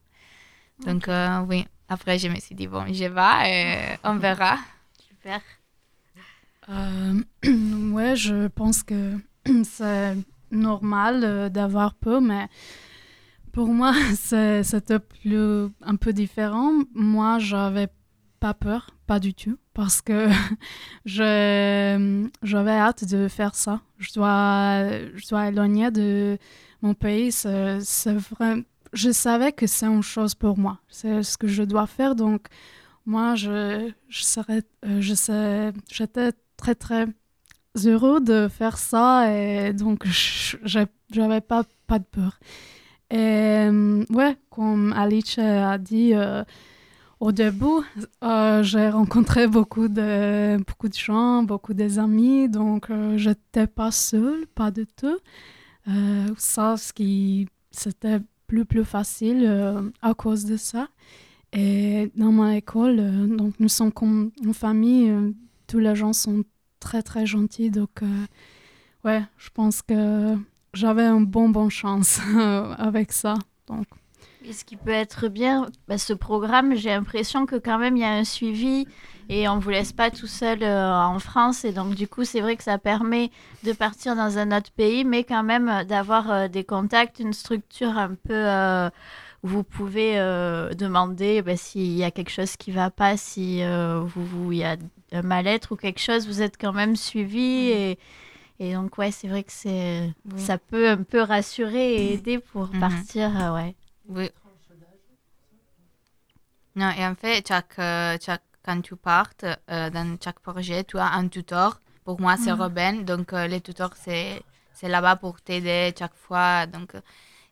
Donc, 0.85 1.09
euh, 1.09 1.41
oui, 1.49 1.67
après, 1.89 2.19
je 2.19 2.29
me 2.29 2.37
suis 2.37 2.55
dit, 2.55 2.67
bon, 2.67 2.85
je 2.93 3.05
vais 3.05 3.51
et 3.51 3.99
on 4.05 4.17
verra. 4.17 4.59
Super. 4.99 5.41
Euh, 6.69 7.21
ouais, 7.93 8.17
je 8.17 8.49
pense 8.49 8.83
que 8.83 9.17
c'est 9.65 10.17
normal 10.51 11.51
d'avoir 11.51 11.95
peur, 11.95 12.21
mais 12.21 12.49
pour 13.53 13.69
moi, 13.69 13.93
c'était 14.15 14.99
plus 14.99 15.69
un 15.83 15.97
peu 15.97 16.13
différent. 16.13 16.73
Moi, 16.95 17.39
j'avais 17.39 17.89
pas 18.39 18.55
peur, 18.55 18.91
pas 19.07 19.21
du 19.21 19.35
tout, 19.35 19.59
parce 19.75 20.01
que 20.01 20.29
j'avais 21.05 22.31
hâte 22.71 23.05
de 23.05 23.29
faire 23.29 23.55
ça. 23.55 23.81
Je 23.99 24.13
dois, 24.15 24.89
je 25.15 25.29
dois 25.29 25.49
éloigner 25.49 25.91
de 25.91 26.39
mon 26.81 26.95
pays. 26.95 27.33
C'est 27.33 28.15
vrai, 28.31 28.65
je 28.93 29.11
savais 29.11 29.53
que 29.53 29.67
c'est 29.67 29.87
une 29.87 30.03
chose 30.03 30.35
pour 30.35 30.59
moi. 30.59 30.79
C'est 30.89 31.23
ce 31.23 31.37
que 31.39 31.47
je 31.47 31.63
dois 31.63 31.87
faire. 31.87 32.15
Donc, 32.15 32.49
moi, 33.07 33.35
je, 33.35 33.91
serais, 34.11 34.63
euh, 34.85 35.01
je 35.01 35.15
sais, 35.15 35.73
j'étais 35.91 36.33
très, 36.57 36.75
très 36.75 37.07
heureux 37.87 38.21
de 38.21 38.49
faire 38.49 38.79
ça 38.79 39.33
et 39.33 39.73
donc 39.73 40.05
j'avais 41.11 41.41
pas, 41.41 41.65
pas 41.87 41.99
de 41.99 42.05
peur. 42.05 42.39
Et 43.11 43.17
euh, 43.69 44.05
ouais, 44.11 44.37
comme 44.51 44.93
Alice 44.93 45.39
a 45.39 45.79
dit 45.79 46.13
euh, 46.15 46.45
au 47.19 47.33
début, 47.33 47.83
j'ai 48.63 48.89
rencontré 48.89 49.49
beaucoup 49.49 49.89
de, 49.89 50.57
beaucoup 50.59 50.89
de 50.89 50.95
gens, 50.95 51.43
beaucoup 51.43 51.75
des 51.75 51.99
amis, 51.99 52.49
donc 52.49 52.91
euh, 52.91 53.17
j'étais 53.17 53.67
pas 53.67 53.91
seule, 53.91 54.47
pas 54.55 54.71
du 54.71 54.87
tout. 54.87 55.19
Ça, 56.37 56.77
ce 56.77 56.93
qui, 56.93 57.49
c'était 57.73 58.21
plus, 58.51 58.65
plus 58.65 58.85
facile 58.85 59.45
euh, 59.47 59.81
à 60.03 60.13
cause 60.13 60.45
de 60.45 60.57
ça. 60.57 60.89
Et 61.53 62.11
dans 62.17 62.33
ma 62.33 62.57
école, 62.57 62.99
euh, 62.99 63.37
donc 63.37 63.55
nous 63.61 63.69
sommes 63.69 63.93
comme 63.93 64.33
une 64.43 64.55
famille, 64.55 65.09
euh, 65.09 65.31
tous 65.69 65.79
les 65.79 65.95
gens 65.95 66.13
sont 66.13 66.43
très 66.81 67.03
très 67.03 67.27
gentils, 67.27 67.71
donc 67.71 68.01
ouais, 69.05 69.23
je 69.37 69.51
pense 69.51 69.83
que 69.83 70.35
j'avais 70.75 71.05
un 71.05 71.21
bon 71.21 71.49
bon 71.49 71.69
chance 71.69 72.21
avec 72.79 73.13
ça. 73.13 73.35
Donc 73.69 73.87
Et 74.45 74.53
ce 74.55 74.65
qui 74.65 74.77
peut 74.77 74.91
être 74.91 75.29
bien, 75.29 75.67
bah, 75.87 75.99
ce 75.99 76.13
programme, 76.15 76.75
j'ai 76.75 76.89
l'impression 76.91 77.45
que 77.47 77.57
quand 77.57 77.79
même 77.79 77.97
il 77.97 78.01
y 78.01 78.05
a 78.05 78.13
un 78.13 78.25
suivi 78.25 78.87
et 79.29 79.49
on 79.49 79.59
vous 79.59 79.69
laisse 79.71 79.93
pas 79.93 80.11
tout 80.11 80.27
seul 80.27 80.63
euh, 80.63 80.93
en 80.93 81.19
France. 81.19 81.65
Et 81.65 81.73
donc 81.73 81.95
du 81.95 82.09
coup, 82.09 82.25
c'est 82.25 82.41
vrai 82.41 82.57
que 82.57 82.63
ça 82.63 82.79
permet 82.79 83.31
de 83.65 83.73
partir 83.73 84.17
dans 84.17 84.39
un 84.39 84.57
autre 84.57 84.71
pays, 84.73 85.05
mais 85.05 85.25
quand 85.25 85.43
même 85.43 85.69
euh, 85.69 85.85
d'avoir 85.85 86.31
euh, 86.31 86.49
des 86.49 86.65
contacts, 86.65 87.19
une 87.19 87.35
structure 87.35 87.99
un 87.99 88.15
peu 88.15 88.47
où 89.43 89.49
vous 89.49 89.63
pouvez 89.65 90.15
demander 90.77 91.43
bah, 91.43 91.57
s'il 91.57 91.93
y 91.97 92.05
a 92.05 92.11
quelque 92.11 92.31
chose 92.31 92.57
qui 92.57 92.71
va 92.73 92.91
pas, 92.91 93.17
si 93.17 93.63
vous, 93.63 94.25
vous- 94.25 94.53
y 94.53 94.65
a 94.65 94.77
un 95.13 95.23
mal-être 95.23 95.73
ou 95.73 95.77
quelque 95.77 96.01
chose, 96.01 96.27
vous 96.27 96.41
êtes 96.43 96.57
quand 96.59 96.73
même 96.73 96.97
suivi 96.97 97.69
et 97.69 97.99
et 98.63 98.75
donc 98.75 98.99
ouais, 98.99 99.11
c'est 99.11 99.27
vrai 99.29 99.43
que 99.43 99.53
c'est 99.53 100.13
Oui. 100.35 100.41
ça 100.41 100.59
peut 100.59 100.91
un 100.91 101.03
peu 101.03 101.23
rassurer 101.23 101.95
et 101.95 102.13
aider 102.15 102.39
pour 102.39 102.69
Mhm. 102.69 102.81
partir, 102.81 103.31
ouais. 103.55 103.75
Oui. 104.11 104.29
Non, 106.77 106.91
et 106.99 107.05
en 107.07 107.15
fait, 107.15 107.47
chaque, 107.47 107.79
euh, 107.79 108.17
chaque, 108.21 108.43
quand 108.65 108.81
tu 108.81 108.97
partes 108.97 109.45
euh, 109.71 109.91
dans 109.91 110.17
chaque 110.23 110.41
projet, 110.41 110.85
tu 110.85 110.99
as 110.99 111.13
un 111.15 111.29
tuteur. 111.29 111.81
Pour 112.05 112.21
moi, 112.21 112.37
c'est 112.37 112.53
Mhm. 112.53 112.61
Robin. 112.61 112.93
Donc, 113.03 113.33
euh, 113.33 113.47
le 113.49 113.61
tuteur, 113.61 113.93
c'est 113.97 114.43
là-bas 114.83 115.17
pour 115.17 115.41
t'aider 115.41 115.93
chaque 115.99 116.15
fois. 116.17 116.67
Donc, 116.67 116.95
euh, 116.95 117.01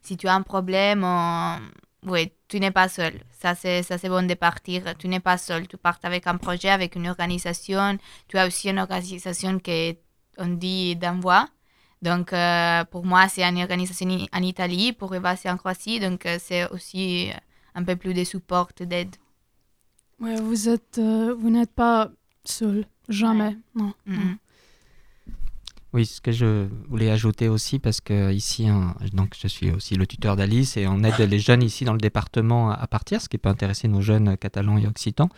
si 0.02 0.16
tu 0.16 0.26
as 0.28 0.34
un 0.34 0.42
problème, 0.42 1.04
euh, 1.04 1.56
oui, 2.04 2.32
tu 2.48 2.58
n'es 2.60 2.70
pas 2.70 2.88
seul. 2.88 3.14
Ça, 3.40 3.54
c'est 3.54 4.08
bon 4.08 4.26
de 4.26 4.34
partir. 4.34 4.96
Tu 4.98 5.08
n'es 5.08 5.20
pas 5.20 5.36
seul. 5.38 5.68
Tu 5.68 5.76
pars 5.76 5.98
avec 6.02 6.26
un 6.26 6.36
projet, 6.38 6.70
avec 6.70 6.94
une 6.96 7.08
organisation. 7.08 7.98
Tu 8.28 8.38
as 8.38 8.46
aussi 8.46 8.70
une 8.70 8.78
organisation 8.78 9.58
que 9.58 9.94
on 10.38 10.46
dit 10.48 10.96
d'envoi. 10.96 11.46
Donc, 12.02 12.32
euh, 12.32 12.84
pour 12.84 13.04
moi, 13.04 13.28
c'est 13.28 13.42
une 13.42 13.58
organisation 13.60 14.08
en 14.32 14.42
Italie. 14.42 14.92
Pour 14.92 15.14
Eva, 15.14 15.34
c'est 15.36 15.50
en 15.50 15.56
Croatie. 15.56 15.98
Donc, 16.00 16.26
euh, 16.26 16.36
c'est 16.40 16.68
aussi 16.70 17.30
euh, 17.30 17.34
un 17.74 17.82
peu 17.84 17.96
plus 17.96 18.14
de 18.14 18.24
support, 18.24 18.68
d'aide. 18.80 19.16
ouais, 20.20 20.40
vous 20.40 20.68
êtes, 20.68 20.98
euh, 20.98 21.34
vous 21.38 21.50
n'êtes 21.50 21.72
pas 21.72 22.10
seul, 22.44 22.86
jamais, 23.08 23.56
non. 23.74 23.92
non. 24.06 24.36
Oui, 25.94 26.04
ce 26.04 26.20
que 26.20 26.32
je 26.32 26.68
voulais 26.88 27.10
ajouter 27.10 27.48
aussi, 27.48 27.78
parce 27.78 28.00
que 28.02 28.30
ici, 28.30 28.68
hein, 28.68 28.94
donc 29.14 29.34
je 29.40 29.48
suis 29.48 29.70
aussi 29.70 29.94
le 29.94 30.06
tuteur 30.06 30.36
d'Alice 30.36 30.76
et 30.76 30.86
on 30.86 31.02
aide 31.02 31.18
les 31.18 31.38
jeunes 31.38 31.62
ici 31.62 31.84
dans 31.86 31.94
le 31.94 31.98
département 31.98 32.70
à- 32.70 32.74
à 32.74 32.86
partir, 32.86 33.22
ce 33.22 33.28
qui 33.28 33.38
peut 33.38 33.48
intéresser 33.48 33.88
nos 33.88 34.02
jeunes 34.02 34.36
catalans 34.36 34.76
et 34.76 34.86
occitans. 34.86 35.30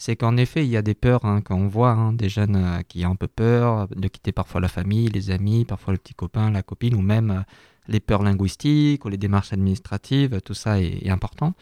C'est 0.00 0.14
qu'en 0.14 0.36
effet, 0.36 0.64
il 0.64 0.70
y 0.70 0.76
a 0.76 0.82
des 0.82 0.94
peurs 0.94 1.24
hein, 1.24 1.40
quand 1.42 1.56
on 1.56 1.66
voit 1.66 1.90
hein, 1.90 2.12
des 2.12 2.28
jeunes 2.28 2.54
euh, 2.54 2.82
qui 2.86 3.04
ont 3.04 3.10
un 3.10 3.16
peu 3.16 3.26
peur 3.26 3.88
de 3.88 4.06
quitter 4.06 4.30
parfois 4.30 4.60
la 4.60 4.68
famille, 4.68 5.08
les 5.08 5.30
amis, 5.32 5.64
parfois 5.64 5.92
le 5.92 5.98
petit 5.98 6.14
copain, 6.14 6.52
la 6.52 6.62
copine, 6.62 6.94
ou 6.94 7.02
même 7.02 7.30
euh, 7.32 7.40
les 7.88 7.98
peurs 7.98 8.22
linguistiques 8.22 9.04
ou 9.04 9.08
les 9.08 9.16
démarches 9.16 9.52
administratives, 9.52 10.40
tout 10.42 10.54
ça 10.54 10.80
est, 10.80 11.04
est 11.04 11.10
important. 11.10 11.54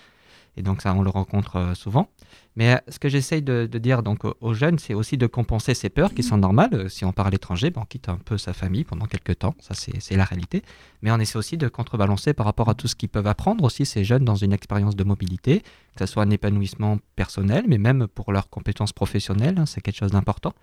Et 0.57 0.63
donc 0.63 0.83
ça, 0.83 0.95
on 0.95 1.03
le 1.03 1.11
rencontre 1.11 1.57
euh, 1.57 1.75
souvent. 1.75 2.09
Mais 2.57 2.75
euh, 2.75 2.79
ce 2.89 2.99
que 2.99 3.09
j'essaye 3.09 3.43
de, 3.43 3.67
dire 3.67 4.03
donc 4.03 4.25
aux- 4.41 4.55
jeunes, 4.55 4.79
c'est 4.79 4.95
aussi 4.95 5.19
de 5.19 5.27
compenser 5.27 5.75
ces 5.75 5.91
peurs 5.91 6.15
qui 6.15 6.23
sont 6.23 6.39
normales. 6.39 6.71
Euh, 6.73 6.89
Si 6.89 7.05
on 7.05 7.13
part 7.13 7.27
à 7.27 7.31
l'étranger, 7.31 7.71
on 7.77 7.85
quitte 7.85 8.09
un 8.09 8.17
peu 8.17 8.39
sa 8.39 8.53
famille 8.55 8.85
pendant 8.85 9.07
quelques 9.07 9.39
temps, 9.39 9.55
ça 9.61 9.75
c'est 9.75 10.17
la 10.17 10.25
réalité. 10.25 10.63
Mais 11.03 11.11
on 11.11 11.19
essaie 11.19 11.37
aussi 11.37 11.59
de 11.59 11.69
contrebalancer 11.69 12.33
par 12.33 12.47
rapport 12.47 12.69
à 12.71 12.75
tout 12.75 12.89
ce 12.89 12.97
qu'ils 12.97 13.11
peuvent 13.11 13.27
apprendre 13.27 13.65
aussi 13.65 13.85
ces 13.85 14.03
jeunes 14.05 14.25
dans 14.25 14.35
une 14.37 14.53
expérience 14.55 14.97
de 14.97 15.05
mobilité, 15.05 15.61
que 15.61 16.07
ce 16.07 16.07
soit 16.07 16.23
un 16.23 16.31
épanouissement 16.31 16.99
personnel, 17.17 17.65
mais 17.69 17.79
même 17.79 18.07
pour 18.07 18.33
leurs 18.33 18.49
compétences 18.49 18.93
professionnelles, 18.95 19.59
hein, 19.59 19.67
c'est 19.67 19.83
quelque 19.83 19.99
chose 19.99 20.13
d'important, 20.13 20.55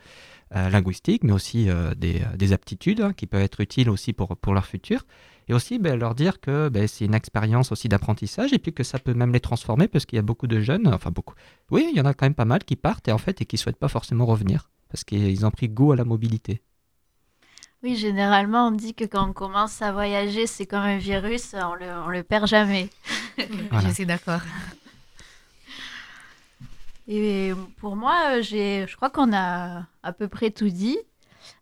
linguistique, 0.51 1.23
mais 1.23 1.31
aussi 1.33 1.67
des, 1.97 2.21
des 2.37 2.53
aptitudes 2.53 3.01
hein, 3.01 3.13
qui 3.13 3.25
peuvent 3.25 3.41
être 3.41 3.59
utiles 3.59 3.89
aussi 3.89 4.13
pour 4.13 4.53
leur 4.53 4.65
futur. 4.67 5.03
Et 5.47 5.53
aussi 5.53 5.79
ben, 5.79 5.99
leur 5.99 6.15
dire 6.15 6.39
que 6.39 6.69
ben, 6.69 6.87
c'est 6.87 7.05
une 7.05 7.13
expérience 7.13 7.71
aussi 7.71 7.89
d'apprentissage 7.89 8.53
et 8.53 8.59
puis 8.59 8.73
que 8.73 8.83
ça 8.83 8.99
peut 8.99 9.13
même 9.13 9.33
les 9.33 9.39
transformer 9.39 9.87
parce 9.87 10.05
qu'il 10.05 10.15
y 10.15 10.19
a 10.19 10.23
beaucoup 10.23 10.47
de 10.47 10.59
jeunes, 10.59 10.87
enfin 10.93 11.11
beaucoup, 11.11 11.35
oui, 11.71 11.89
il 11.91 11.97
y 11.97 12.01
en 12.01 12.05
a 12.05 12.13
quand 12.13 12.25
même 12.25 12.35
pas 12.35 12.45
mal 12.45 12.63
qui 12.63 12.75
partent 12.75 13.07
et 13.07 13.11
en 13.11 13.17
fait 13.17 13.41
et 13.41 13.45
qui 13.45 13.57
souhaitent 13.57 13.77
pas 13.77 13.87
forcément 13.87 14.25
revenir 14.25 14.69
parce 14.89 15.03
qu'ils 15.03 15.45
ont 15.45 15.51
pris 15.51 15.69
goût 15.69 15.91
à 15.91 15.95
la 15.95 16.05
mobilité. 16.05 16.61
Oui, 17.81 17.97
généralement, 17.97 18.67
on 18.67 18.71
dit 18.71 18.93
que 18.93 19.03
quand 19.03 19.27
on 19.27 19.33
commence 19.33 19.81
à 19.81 19.91
voyager, 19.91 20.47
c'est 20.47 20.65
comme 20.65 20.83
un 20.83 20.97
virus, 20.97 21.53
on 21.53 21.75
le, 21.75 21.87
on 22.05 22.07
le 22.07 22.23
perd 22.23 22.47
jamais. 22.47 22.89
Voilà. 23.71 23.89
Je 23.89 23.93
suis 23.93 24.05
d'accord. 24.05 24.41
Et 27.07 27.51
pour 27.77 27.95
moi, 27.95 28.35
euh, 28.35 28.41
j'ai, 28.41 28.85
je 28.87 28.95
crois 28.95 29.09
qu'on 29.09 29.33
a 29.33 29.85
à 30.03 30.13
peu 30.13 30.27
près 30.27 30.51
tout 30.51 30.69
dit. 30.69 30.97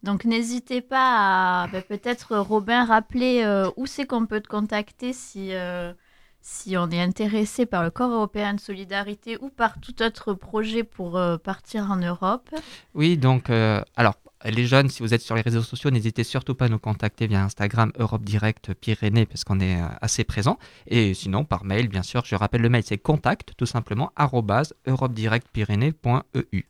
Donc 0.04 0.26
n'hésitez 0.26 0.82
pas 0.82 1.64
à 1.64 1.68
ben, 1.68 1.84
peut-être 1.84 2.38
Robin 2.38 2.86
rappeler 2.86 3.44
euh, 3.44 3.70
où 3.78 3.86
c'est 3.86 4.06
qu'on 4.06 4.26
peut 4.26 4.42
te 4.42 4.48
contacter 4.48 5.14
si, 5.14 5.54
euh, 5.54 5.94
si 6.42 6.76
on 6.76 6.90
est 6.90 7.00
intéressé 7.02 7.68
par 7.68 7.84
le 7.84 7.92
corps 7.92 8.12
européen 8.12 8.56
de 8.56 8.60
solidarité 8.60 9.38
ou 9.42 9.50
par 9.50 9.80
tout 9.80 10.02
autre 10.02 10.34
projet 10.34 10.84
pour 10.84 11.18
euh, 11.18 11.38
partir 11.38 11.92
en 11.92 11.98
Europe. 11.98 12.50
Oui, 12.96 13.16
donc, 13.18 13.52
alors, 13.96 14.16
les 14.44 14.66
jeunes, 14.66 14.90
si 14.90 15.04
vous 15.04 15.14
êtes 15.14 15.22
sur 15.22 15.36
les 15.36 15.42
réseaux 15.42 15.62
sociaux, 15.62 15.92
n'hésitez 15.92 16.24
surtout 16.24 16.56
pas 16.56 16.66
à 16.66 16.70
nous 16.70 16.80
contacter 16.80 17.28
via 17.28 17.44
Instagram 17.44 17.92
Europe 18.00 18.24
Direct 18.24 18.74
Pyrénées, 18.74 19.28
parce 19.28 19.44
qu'on 19.44 19.60
est 19.60 19.80
assez 20.02 20.24
présent. 20.24 20.58
Et 20.88 21.14
sinon, 21.14 21.46
par 21.46 21.64
mail, 21.64 21.90
bien 21.90 22.02
sûr, 22.02 22.26
je 22.26 22.36
rappelle 22.36 22.62
le 22.62 22.70
mail, 22.70 22.84
c'est 22.84 22.98
contact, 22.98 23.52
tout 23.56 23.68
simplement, 23.68 24.12
arrobase 24.16 24.74
europedirectpyrénées.eu. 24.88 26.64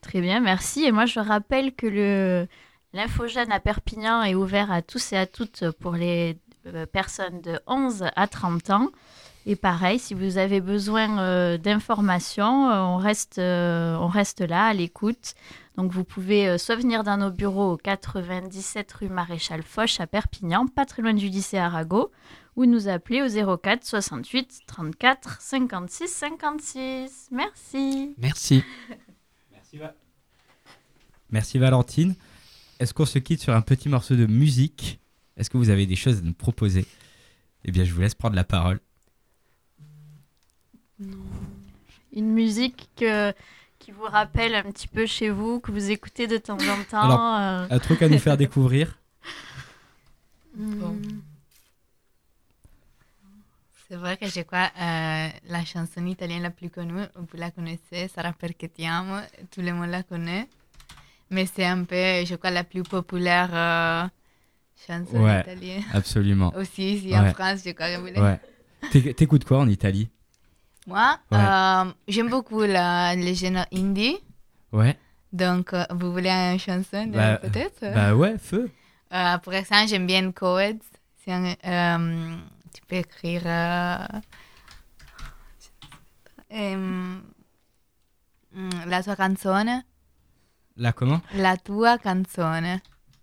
Très 0.00 0.20
bien, 0.20 0.40
merci. 0.40 0.84
Et 0.84 0.92
moi, 0.92 1.06
je 1.06 1.20
rappelle 1.20 1.74
que 1.74 1.86
le 1.86 2.46
l'infogène 2.92 3.52
à 3.52 3.60
Perpignan 3.60 4.22
est 4.22 4.34
ouvert 4.34 4.72
à 4.72 4.82
tous 4.82 5.12
et 5.12 5.16
à 5.16 5.26
toutes 5.26 5.70
pour 5.78 5.92
les 5.92 6.38
euh, 6.66 6.86
personnes 6.86 7.40
de 7.40 7.60
11 7.68 8.06
à 8.16 8.26
30 8.26 8.70
ans. 8.70 8.88
Et 9.46 9.56
pareil, 9.56 9.98
si 9.98 10.12
vous 10.14 10.36
avez 10.36 10.60
besoin 10.60 11.18
euh, 11.18 11.56
d'informations, 11.56 12.70
euh, 12.70 12.82
on, 12.82 12.98
reste, 12.98 13.38
euh, 13.38 13.96
on 13.96 14.06
reste 14.06 14.40
là 14.42 14.66
à 14.66 14.74
l'écoute. 14.74 15.34
Donc, 15.76 15.92
vous 15.92 16.04
pouvez 16.04 16.58
soit 16.58 16.76
venir 16.76 17.04
dans 17.04 17.16
nos 17.16 17.30
bureaux 17.30 17.72
au 17.72 17.76
97 17.78 18.92
rue 18.92 19.08
Maréchal 19.08 19.62
Foch 19.62 19.98
à 19.98 20.06
Perpignan, 20.06 20.66
pas 20.66 20.84
très 20.84 21.00
loin 21.00 21.14
du 21.14 21.28
lycée 21.28 21.56
Arago, 21.56 22.10
ou 22.56 22.66
nous 22.66 22.88
appeler 22.88 23.22
au 23.22 23.56
04 23.56 23.84
68 23.86 24.60
34 24.66 25.40
56 25.40 26.08
56. 26.08 27.28
Merci. 27.30 28.14
Merci. 28.18 28.62
Merci 31.30 31.58
Valentine. 31.58 32.14
Est-ce 32.78 32.94
qu'on 32.94 33.06
se 33.06 33.18
quitte 33.18 33.40
sur 33.40 33.54
un 33.54 33.60
petit 33.60 33.88
morceau 33.88 34.16
de 34.16 34.26
musique? 34.26 34.98
Est-ce 35.36 35.50
que 35.50 35.56
vous 35.58 35.70
avez 35.70 35.86
des 35.86 35.96
choses 35.96 36.18
à 36.18 36.22
nous 36.22 36.32
proposer? 36.32 36.86
Eh 37.64 37.70
bien, 37.72 37.84
je 37.84 37.92
vous 37.92 38.00
laisse 38.00 38.14
prendre 38.14 38.34
la 38.36 38.44
parole. 38.44 38.80
Une 42.12 42.32
musique 42.32 42.88
que- 42.96 43.32
qui 43.78 43.92
vous 43.92 44.02
rappelle 44.04 44.54
un 44.54 44.64
petit 44.64 44.88
peu 44.88 45.06
chez 45.06 45.30
vous, 45.30 45.60
que 45.60 45.70
vous 45.72 45.90
écoutez 45.90 46.26
de 46.26 46.36
temps 46.36 46.58
en 46.58 46.84
temps. 46.90 47.00
Alors, 47.02 47.20
euh, 47.70 47.74
Un 47.74 47.78
truc 47.78 48.02
à 48.02 48.08
nous 48.08 48.18
faire 48.18 48.36
découvrir? 48.36 48.98
Bon. 50.56 50.98
C'est 53.90 53.96
vrai 53.96 54.16
que 54.16 54.26
je 54.26 54.42
crois 54.42 54.70
euh, 54.80 55.28
la 55.48 55.64
chanson 55.64 56.06
italienne 56.06 56.42
la 56.42 56.50
plus 56.50 56.70
connue, 56.70 57.02
vous 57.16 57.26
la 57.36 57.50
connaissez, 57.50 58.06
Sarà 58.14 58.32
perché 58.32 58.68
ti 58.68 58.86
amo, 58.86 59.16
tout 59.50 59.62
le 59.62 59.72
monde 59.72 59.90
la 59.90 60.04
connaît. 60.04 60.46
Mais 61.30 61.44
c'est 61.46 61.64
un 61.66 61.82
peu, 61.82 62.24
je 62.24 62.36
crois, 62.36 62.50
la 62.52 62.62
plus 62.62 62.84
populaire 62.84 63.50
euh, 63.52 64.06
chanson 64.86 65.24
Ouais. 65.24 65.40
italienne. 65.40 65.82
Absolument. 65.92 66.52
Aussi, 66.56 66.94
ici 66.94 67.08
Ouais. 67.08 67.16
en 67.18 67.34
France, 67.34 67.62
je 67.66 67.70
crois 67.72 67.88
que 67.92 67.98
vous 67.98 68.06
l'avez. 68.06 68.20
Ouais. 68.20 68.40
T'éc- 68.92 69.14
T'écoutes 69.16 69.44
quoi 69.44 69.58
en 69.58 69.68
Italie? 69.68 70.08
Moi, 70.86 71.18
Ouais. 71.32 71.38
euh, 71.38 71.92
j'aime 72.06 72.28
beaucoup 72.30 72.60
la, 72.62 73.16
les 73.16 73.34
genres 73.34 73.66
indie. 73.74 74.18
Ouais. 74.72 74.96
Donc, 75.32 75.72
euh, 75.72 75.84
vous 75.90 76.12
voulez 76.12 76.30
une 76.30 76.60
chanson 76.60 77.06
Bah, 77.08 77.38
peut-être? 77.38 77.80
Bah 77.92 78.14
ouais, 78.14 78.38
feu. 78.38 78.70
Euh, 79.12 79.38
Par 79.38 79.54
exemple, 79.54 79.88
j'aime 79.88 80.06
bien 80.06 80.30
Coeds. 80.30 80.78
C'est 81.24 81.32
un, 81.32 81.54
euh, 81.64 82.36
tu 82.72 82.82
peux 82.86 82.96
écrire. 82.96 83.42
euh, 83.46 84.06
euh, 86.52 87.20
la 88.86 89.02
tua 89.02 89.16
canzone. 89.16 89.84
Là, 90.76 90.92
comment? 90.92 91.20
La 91.34 91.56
tua 91.56 91.98
canzone. 91.98 92.80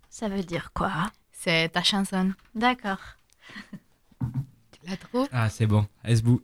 Ça 0.09 0.29
veut 0.29 0.43
dire 0.43 0.71
quoi? 0.73 1.11
C'est 1.31 1.69
ta 1.69 1.83
chanson. 1.83 2.33
D'accord. 2.55 3.01
Tu 4.71 4.89
la 4.89 4.97
trouves? 4.97 5.27
Ah, 5.31 5.49
c'est 5.49 5.65
bon. 5.67 5.85
Esbou. 6.03 6.41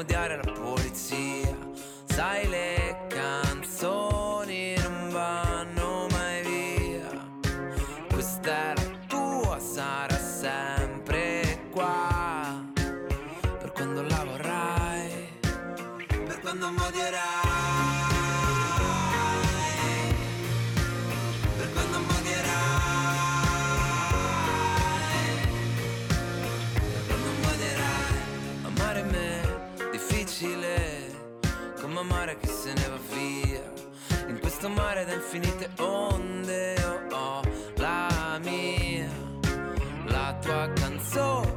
Odiare 0.00 0.36
la 0.36 0.52
polizia. 0.52 1.56
Sai 2.04 2.48
le 2.48 3.06
canzoni 3.08 4.74
non 4.76 5.10
vanno 5.10 6.06
mai 6.10 6.42
via. 6.42 7.08
Questa 8.10 8.50
è 8.50 8.72
la 8.74 8.98
tua, 9.06 9.58
sarà 9.58 10.16
sempre 10.16 11.68
qua. 11.70 12.64
Per 12.74 13.72
quando 13.72 14.02
la 14.02 14.24
vorrai, 14.24 15.28
per 16.26 16.40
quando 16.40 16.70
modierai. 16.70 17.39
Per 17.39 17.39
come 32.00 32.12
amare 32.12 32.38
chi 32.38 32.48
se 32.48 32.72
ne 32.72 32.88
va 32.88 32.98
via. 33.12 33.72
In 34.28 34.38
questo 34.40 34.68
mare 34.68 35.04
da 35.04 35.12
infinite 35.12 35.70
onde 35.80 36.74
io 36.78 37.16
ho 37.16 37.42
la 37.76 38.38
mia 38.42 39.08
la 40.06 40.36
tua 40.40 40.72
canzone 40.72 41.49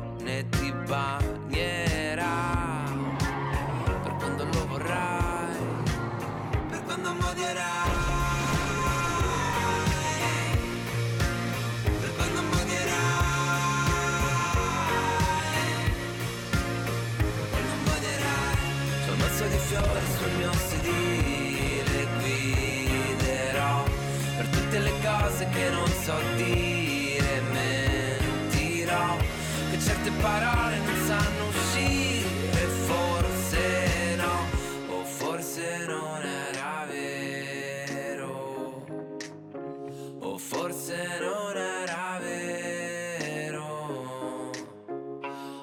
fiori 19.73 20.05
sul 20.17 20.31
mio 20.37 20.53
sedile 20.53 22.07
Guiderò 22.19 23.83
per 24.37 24.47
tutte 24.47 24.79
le 24.79 24.91
cose 25.01 25.47
che 25.49 25.69
non 25.69 25.87
so 25.87 26.13
dire 26.35 27.41
Mentirò 27.51 29.17
che 29.71 29.79
certe 29.79 30.11
parole 30.21 30.77
non 30.77 30.95
sanno 31.05 31.47
uscire 31.47 32.61
Forse 32.85 34.15
no, 34.15 34.95
o 34.95 35.03
forse 35.03 35.85
non 35.87 36.21
era 36.21 36.85
vero 36.87 38.85
O 40.19 40.37
forse 40.37 41.19
non 41.19 41.57
era 41.57 42.19
vero. 42.21 43.71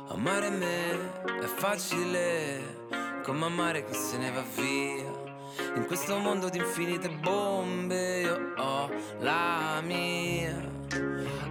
Amare 0.09 0.51
me 0.51 1.13
è 1.43 1.47
facile 1.47 2.70
come 3.41 3.53
amare 3.53 3.87
chi 3.87 3.95
se 3.95 4.19
ne 4.19 4.31
va 4.33 4.45
via. 4.55 5.09
In 5.77 5.87
questo 5.87 6.19
mondo 6.19 6.51
di 6.51 6.59
infinite 6.59 7.09
bombe 7.09 8.21
io 8.21 8.53
ho 8.59 8.91
la 9.21 9.81
mia. 9.83 10.69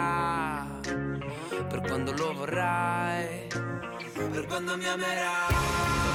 per 1.69 1.83
quando 1.83 2.13
lo 2.13 2.33
vorrai, 2.33 3.47
per 3.49 4.47
quando 4.47 4.79
mi 4.79 4.87
amerai. 4.87 5.55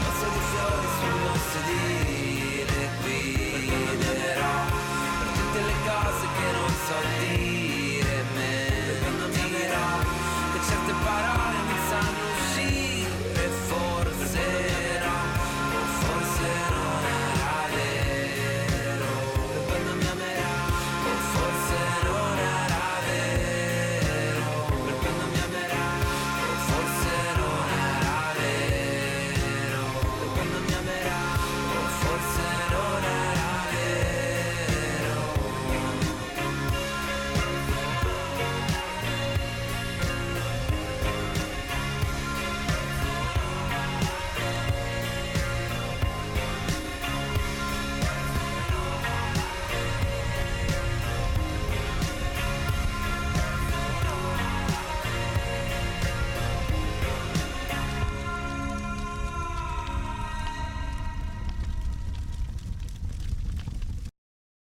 Mazzo 0.02 0.26
di 0.26 0.40
fiori 0.50 0.88
sul 0.98 1.38
sedile 1.52 2.90
guiderò 3.02 4.58
per 5.20 5.28
tutte 5.38 5.62
le 5.62 5.76
cose 5.86 6.26
che 6.36 6.48
non 6.52 6.70
so 6.70 6.98
dire. 7.20 7.45